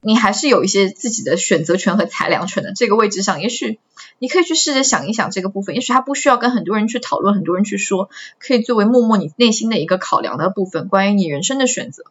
[0.00, 2.72] 你还是有一些自己的选择权和裁量权的。
[2.72, 3.78] 这个位置上，也许
[4.18, 5.74] 你可以去试着想一想这个部分。
[5.74, 12.04] 也许他不需要跟很多人去讨论，很多人去说，可以作为默默你内心的一个考量的部分，关于你人生的选择，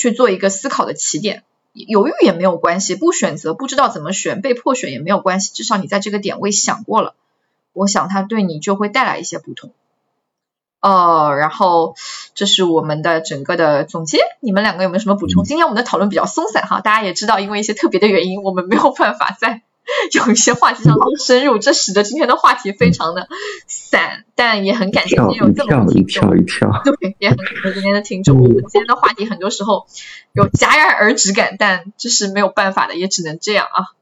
[0.00, 1.44] 去做一个思考的起点。
[1.72, 5.52] 犹豫也没有关系，不选择不知道怎么选，被迫选也没有关系。
[5.54, 7.14] 至少你在这个点位想过了，
[7.72, 9.70] 我想它对你就会带来一些不同。
[10.80, 11.94] 呃，然后
[12.34, 15.44] 这是我们的整个的总结，你们两个有没有什么补充？
[15.44, 19.62] 今天我们的讨论比较松散哈，大家也知道，因为一些特别的原因，我们没有办法在
[20.12, 23.28] 有一些话题上多深入，这使得今天的话题非常的
[23.66, 24.24] 散。
[24.34, 26.30] 但也很感谢今天有这么多听众，
[26.84, 28.40] 对，也很感谢今天的听众。
[28.40, 29.86] 我们今天的话题很多时候
[30.32, 33.92] 有戛然而止感，但这是没有办法的，也只能这样啊。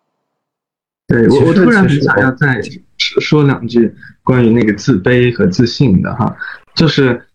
[1.09, 2.61] 对我，我突然很想要再
[2.99, 6.37] 说两句关于那个自卑和自信的哈。
[6.75, 7.27] 就是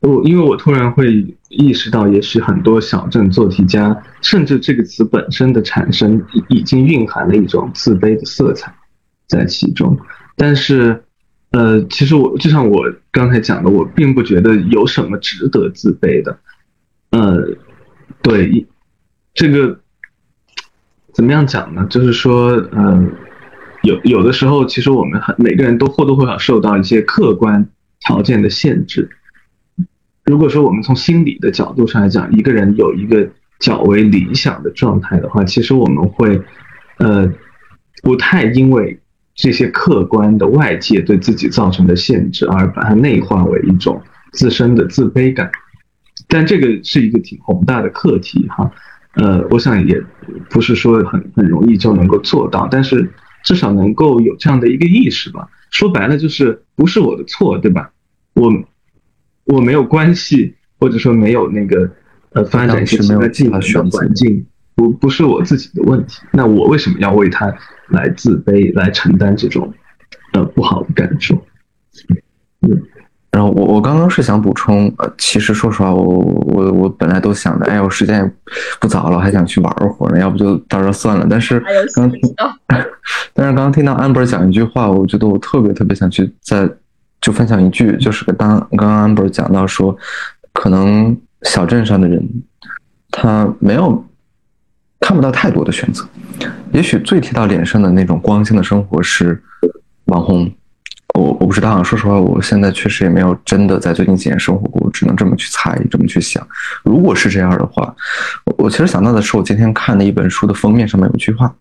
[0.00, 8.74] 我，因为我突然会意识到，也许很多小镇做题家，甚至这个词本身的产生，已经蕴含了一种自卑的色彩
[9.26, 9.98] 在其中。
[10.36, 11.02] 但是，
[11.50, 16.38] 呃，其实我就像我刚才讲的，我并不觉得有什么值得自卑的。
[17.10, 17.56] 呃，
[18.22, 18.66] 对，
[19.34, 19.80] 这个
[21.12, 21.86] 怎么样讲呢？
[21.88, 23.12] 就是说，嗯，
[23.82, 27.68] 有有的时候，其实我们很每个人都或多或少受到一些客观。
[28.00, 29.10] 条件的限制。
[30.28, 33.26] 如果说我们从心理的角度上来讲，一个人有一个
[33.58, 36.38] 较为理想的状态的话，其实我们会，
[36.98, 37.32] 呃，
[38.02, 39.00] 不太因为
[39.34, 44.02] 这些客观的外界对自己造成的限制而把它内化为一种
[44.32, 45.50] 自身的自卑感。
[46.28, 48.70] 但这个是一个挺宏大的课题哈，
[49.14, 49.98] 呃，我想也
[50.50, 53.10] 不是说很很容易就能够做到，但是
[53.44, 55.48] 至少能够有这样的一个意识吧。
[55.70, 57.90] 说白了就是不是我的错，对吧？
[58.34, 58.52] 我
[59.48, 61.90] 我没有关系，或者说没有那个
[62.32, 66.22] 呃发展一些其他技能的环境，不不是我自己的问题。
[66.32, 67.52] 那我为什么要为他
[67.88, 69.72] 来自卑，来承担这种
[70.32, 71.34] 呃不好的感受？
[72.62, 72.82] 嗯。
[73.30, 78.32] 然后我我刚刚是想补充，呃，其实说实话，我我我本来都想着，哎，我时间也
[78.80, 81.26] 不早了，还想去玩会儿呢，要不就到这算了。
[81.28, 81.62] 但是
[81.94, 82.20] 刚听，
[82.66, 86.68] 但是刚刚听到 Amber 讲一句话，我觉得我特别特别想去再
[87.20, 89.96] 就分享一句，就是当刚刚 Amber 讲到说，
[90.52, 92.22] 可能小镇上的人
[93.10, 94.04] 他没有
[95.00, 96.06] 看不到太多的选择，
[96.72, 99.42] 也许最贴到脸上的那种光鲜的生活是
[100.06, 100.50] 网红。
[101.14, 106.46] 我我不知道，说实话，我现在确实也没有真的在最近几年生活过，只能这么去猜，这么去想。
[106.84, 107.92] 如果是这样的话，
[108.44, 111.52] 我我其实想到的是，我今天看的一本书的封面上面有一句话，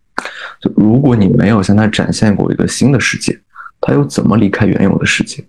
[0.61, 3.39] 就如果你没有向他展现过一个新的世界，
[3.81, 5.43] 他又怎么离开原有的世界？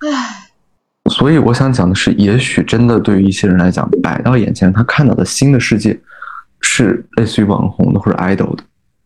[0.00, 0.48] 唉，
[1.10, 5.98] 所以我想讲的是，也许真的对于一些人来讲，摆到眼前他看到的新的世界，
[6.60, 8.64] 是类似于网红的或者 idol 的，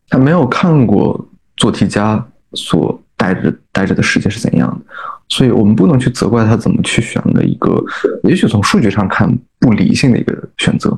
[0.09, 3.01] 他没有看过做题家所。
[3.19, 4.93] 带着带着的世界是怎样的？
[5.27, 7.83] 所以我们不能去责怪他怎么去选了一个，
[8.21, 9.27] 也许从数据上看
[9.57, 10.95] 不理性的一个选择。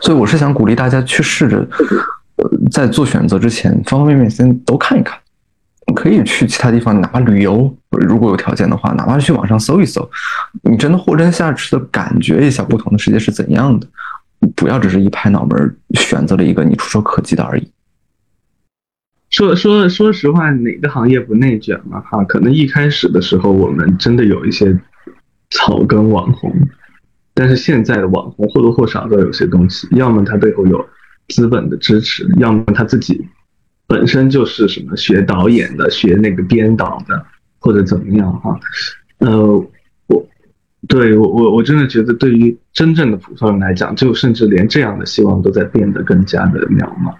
[0.00, 1.64] 所以我是想鼓励大家去试着，
[2.38, 5.16] 呃，在做选择之前，方方面面先都看一看。
[5.94, 10.08] 可以去其他地方，哪怕旅游，如果有条件的话，哪怕去网上搜一搜，
[10.62, 13.86] 你真的货真价实的感觉一下不同的世界是怎样的。
[14.56, 17.70] 不要只是一拍脑门选择了一个你触手可及的而已。
[19.30, 22.00] 说说说实话，哪个行业不内卷嘛？
[22.00, 24.76] 哈，可能一开始的时候，我们真的有一些
[25.50, 26.52] 草根网红，
[27.34, 30.84] 但是现在的网红或多或少都有些东西，要么他背后有
[31.28, 33.24] 资本的支持，要么他自己
[33.92, 37.26] 本身就是什么学导演的、学那个编导的，
[37.58, 38.58] 或者怎么样哈。
[39.18, 39.66] 呃，
[40.06, 40.26] 我
[40.88, 47.16] 对我我我真的觉得，对于真正的普通人来讲，就甚至连这样的希望都在变得更加的渺茫。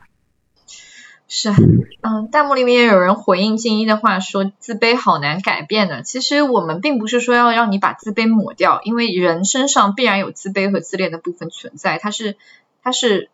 [1.28, 6.02] 是，嗯，弹幕里面也有人回应静一的话，说自卑好难改变的。
[6.02, 12.36] 其实我们并不是说要让你把自卑抹掉，因为人身上必然有自卑和自恋的部分存在，它是，
[12.82, 13.28] 它是，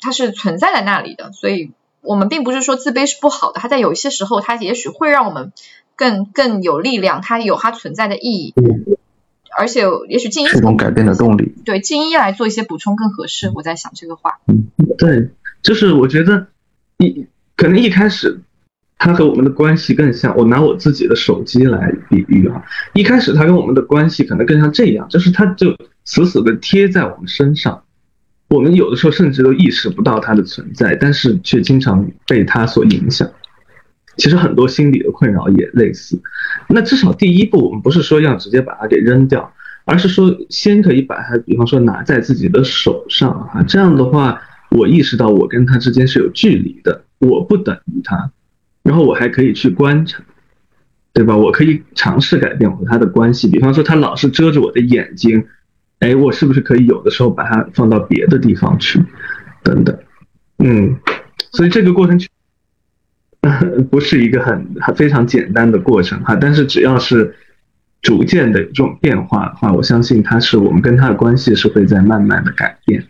[0.00, 1.32] 它是存在在那里的。
[1.32, 1.72] 所以，
[2.04, 5.52] 我们并不是说自卑是不好的，它在有一些时候，它也许会让我们
[5.96, 8.54] 更更有力量，它有它存在的意义。
[9.56, 11.54] 而且，也许静一是一种改变的动力。
[11.64, 13.50] 对，静一来做一些补充更合适。
[13.54, 14.38] 我在想这个话。
[14.46, 15.30] 嗯，对，
[15.62, 16.46] 就是我觉得。
[16.98, 17.26] 一
[17.56, 18.40] 可能一开始，
[18.98, 20.36] 他和我们的关系更像。
[20.36, 27.82] 我拿我自己的手机来比喻啊，一开始他跟我们的关系可能更像这样，就是他就死死的贴在我们身上，
[28.54, 33.28] 我们有的时候甚至都意识不到它的存在，但是却经常被它所影响。
[34.16, 36.20] 其实很多心理的困扰也类似。
[36.68, 39.52] 那至少第一步，我们不是说要直接把它给扔掉，
[39.84, 44.40] 而是说先可以把它，比方说拿在自己的手上啊，这样的话。
[44.70, 48.32] 我意识到我跟他之间是有距离的，我不等于他，
[48.82, 50.20] 然后我还可以去观察，
[51.12, 51.36] 对吧？
[51.36, 55.46] 我可以尝试改变我和他的关系，比方说他老是遮着我的眼睛，
[56.04, 59.02] 哎，我是不是可以有的时候把它放到别的地方去，
[59.62, 59.98] 等等，
[60.58, 60.98] 嗯，
[61.52, 62.20] 所以这个过程
[63.90, 67.34] 不是一个很非常简单的过程哈，但是只要是
[68.02, 73.00] 逐渐的这种变化的话，我相信它是我们跟它的关系是会在慢慢的改变。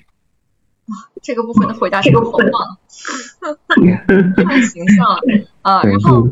[0.87, 2.79] 哇，这个部分的回答是个好棒，
[4.47, 5.21] 太形象了
[5.63, 5.83] 啊！
[5.83, 6.29] 然后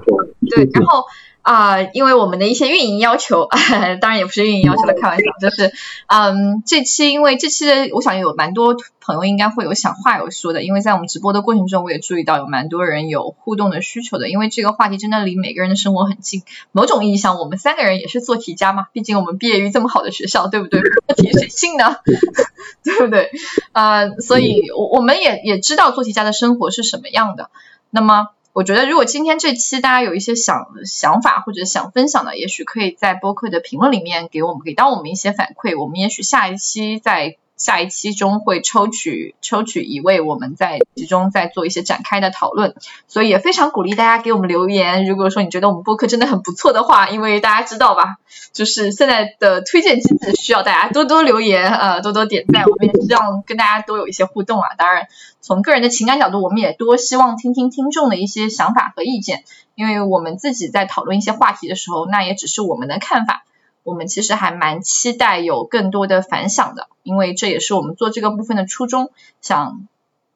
[0.48, 1.02] 对，然后。
[1.42, 3.48] 啊，因为我们的一些运营要求，
[4.00, 5.72] 当然也不是运营要求的，开玩笑，就是，
[6.06, 20.80] 嗯，这期因为这期的，我想有蛮多朋友应该会有想话要说的，因为在我们直播的过程中，我也注意到有蛮多人有互动的需求的，因为这个话题真的离每个人的生活很近，某种意义上，我们三个人也是做题家嘛，毕竟我们毕业于这么好的学校，对不对？
[21.08, 21.96] 做题谁信呢？
[22.84, 23.32] 对不对？
[23.72, 27.50] 呃，所以我我们也也知道做题家的生活是什么样的，
[27.90, 28.28] 那么。
[28.52, 35.78] 我觉得，如果今天这期大家有一些想想法或者想分享的，也许可以在播客的评论里面给我们，给到我们一些反馈。
[35.80, 37.36] 我们也许下一期再。
[37.62, 42.74] 下一期中会抽取抽取一位，我们在其中再做一些展开的讨论，
[43.06, 45.06] 所以也非常鼓励大家给我们留言。
[45.06, 48.16] 如果说你觉得我们播客真的很不错的话，因为大家知道吧，
[48.52, 54.70] 就是现在的推荐机制需要大家多多留言，呃，多多点赞，我们也希望跟大家多有一些互动啊。
[54.76, 55.06] 当然，
[55.40, 59.44] 从个人的情感角度，我们也多希望听听听众的一些想法和意见，
[59.76, 63.44] 因为我们自己在讨论一些话题的时候，那也只是我们的看法。
[63.84, 69.10] 我们其实还蛮期待有更多的反响的，因为这也是我们做这个部分的初衷，
[69.40, 69.88] 想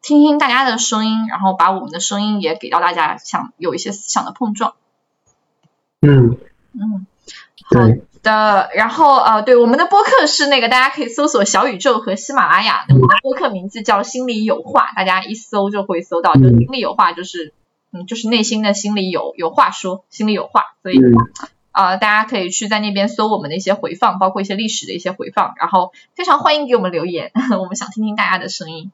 [0.03, 4.75] 听听大家的声音，然后把我们的声音也给到大家，想有一些思想的碰撞。
[6.01, 6.37] 嗯
[6.73, 7.07] 嗯，
[7.65, 7.87] 好
[8.23, 8.71] 的。
[8.75, 17.55] 然后呃，对，我们的播客是那个大家可以搜索小宇宙和喜马拉雅，我们的播客名字叫心里有话，大家一搜就会搜到，就心里有话就是
[17.93, 20.99] 嗯，就是内心的心里有有话说，心里有话，所以。
[21.77, 28.91] 啊，大家可以去在那边搜我们的一些回放，包括一些历史的一些回放，然后非常欢迎给我们留言， 我们想听听大家的声音。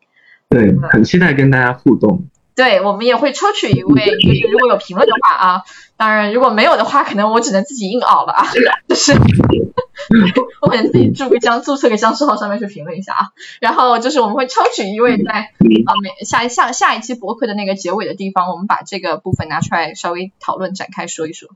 [0.48, 2.24] 对，很期待跟大家互动。
[2.56, 5.62] 对，我们也会抽取一位，就是如果有评论的话啊，
[5.96, 8.46] 当然如果没有的话，可能我只能自己硬熬了啊，
[8.88, 9.12] 就是
[10.60, 13.28] 我可能自己注个江，注册个僵尸号上面去评论一下啊，
[13.60, 15.52] 然后就是我们会抽取一位在
[15.86, 21.48] 啊每下下下一期博客的那个结尾的地方，我们把这个部分拿出来稍微讨论展开说一说。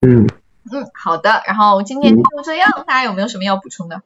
[0.00, 0.26] 嗯
[0.72, 1.42] 嗯，好的。
[1.46, 4.02] 然后今天就这样，大家有没有什么要补充的？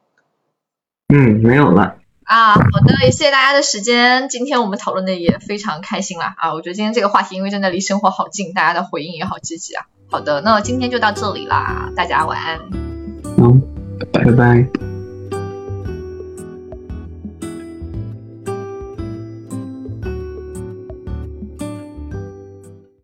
[1.13, 1.97] 嗯，没有了。
[2.23, 4.29] 啊，好的，也谢谢大家的时间。
[4.29, 6.53] 今天我们讨论的也非常开心啦啊！
[6.55, 9.85] 我觉得今天这个话题因为真的离生活好近，大家的回应也好积极啊。
[10.09, 12.59] 好的，那今天就到这里啦，大家晚安。
[13.37, 13.61] 嗯，
[14.11, 14.84] 拜拜。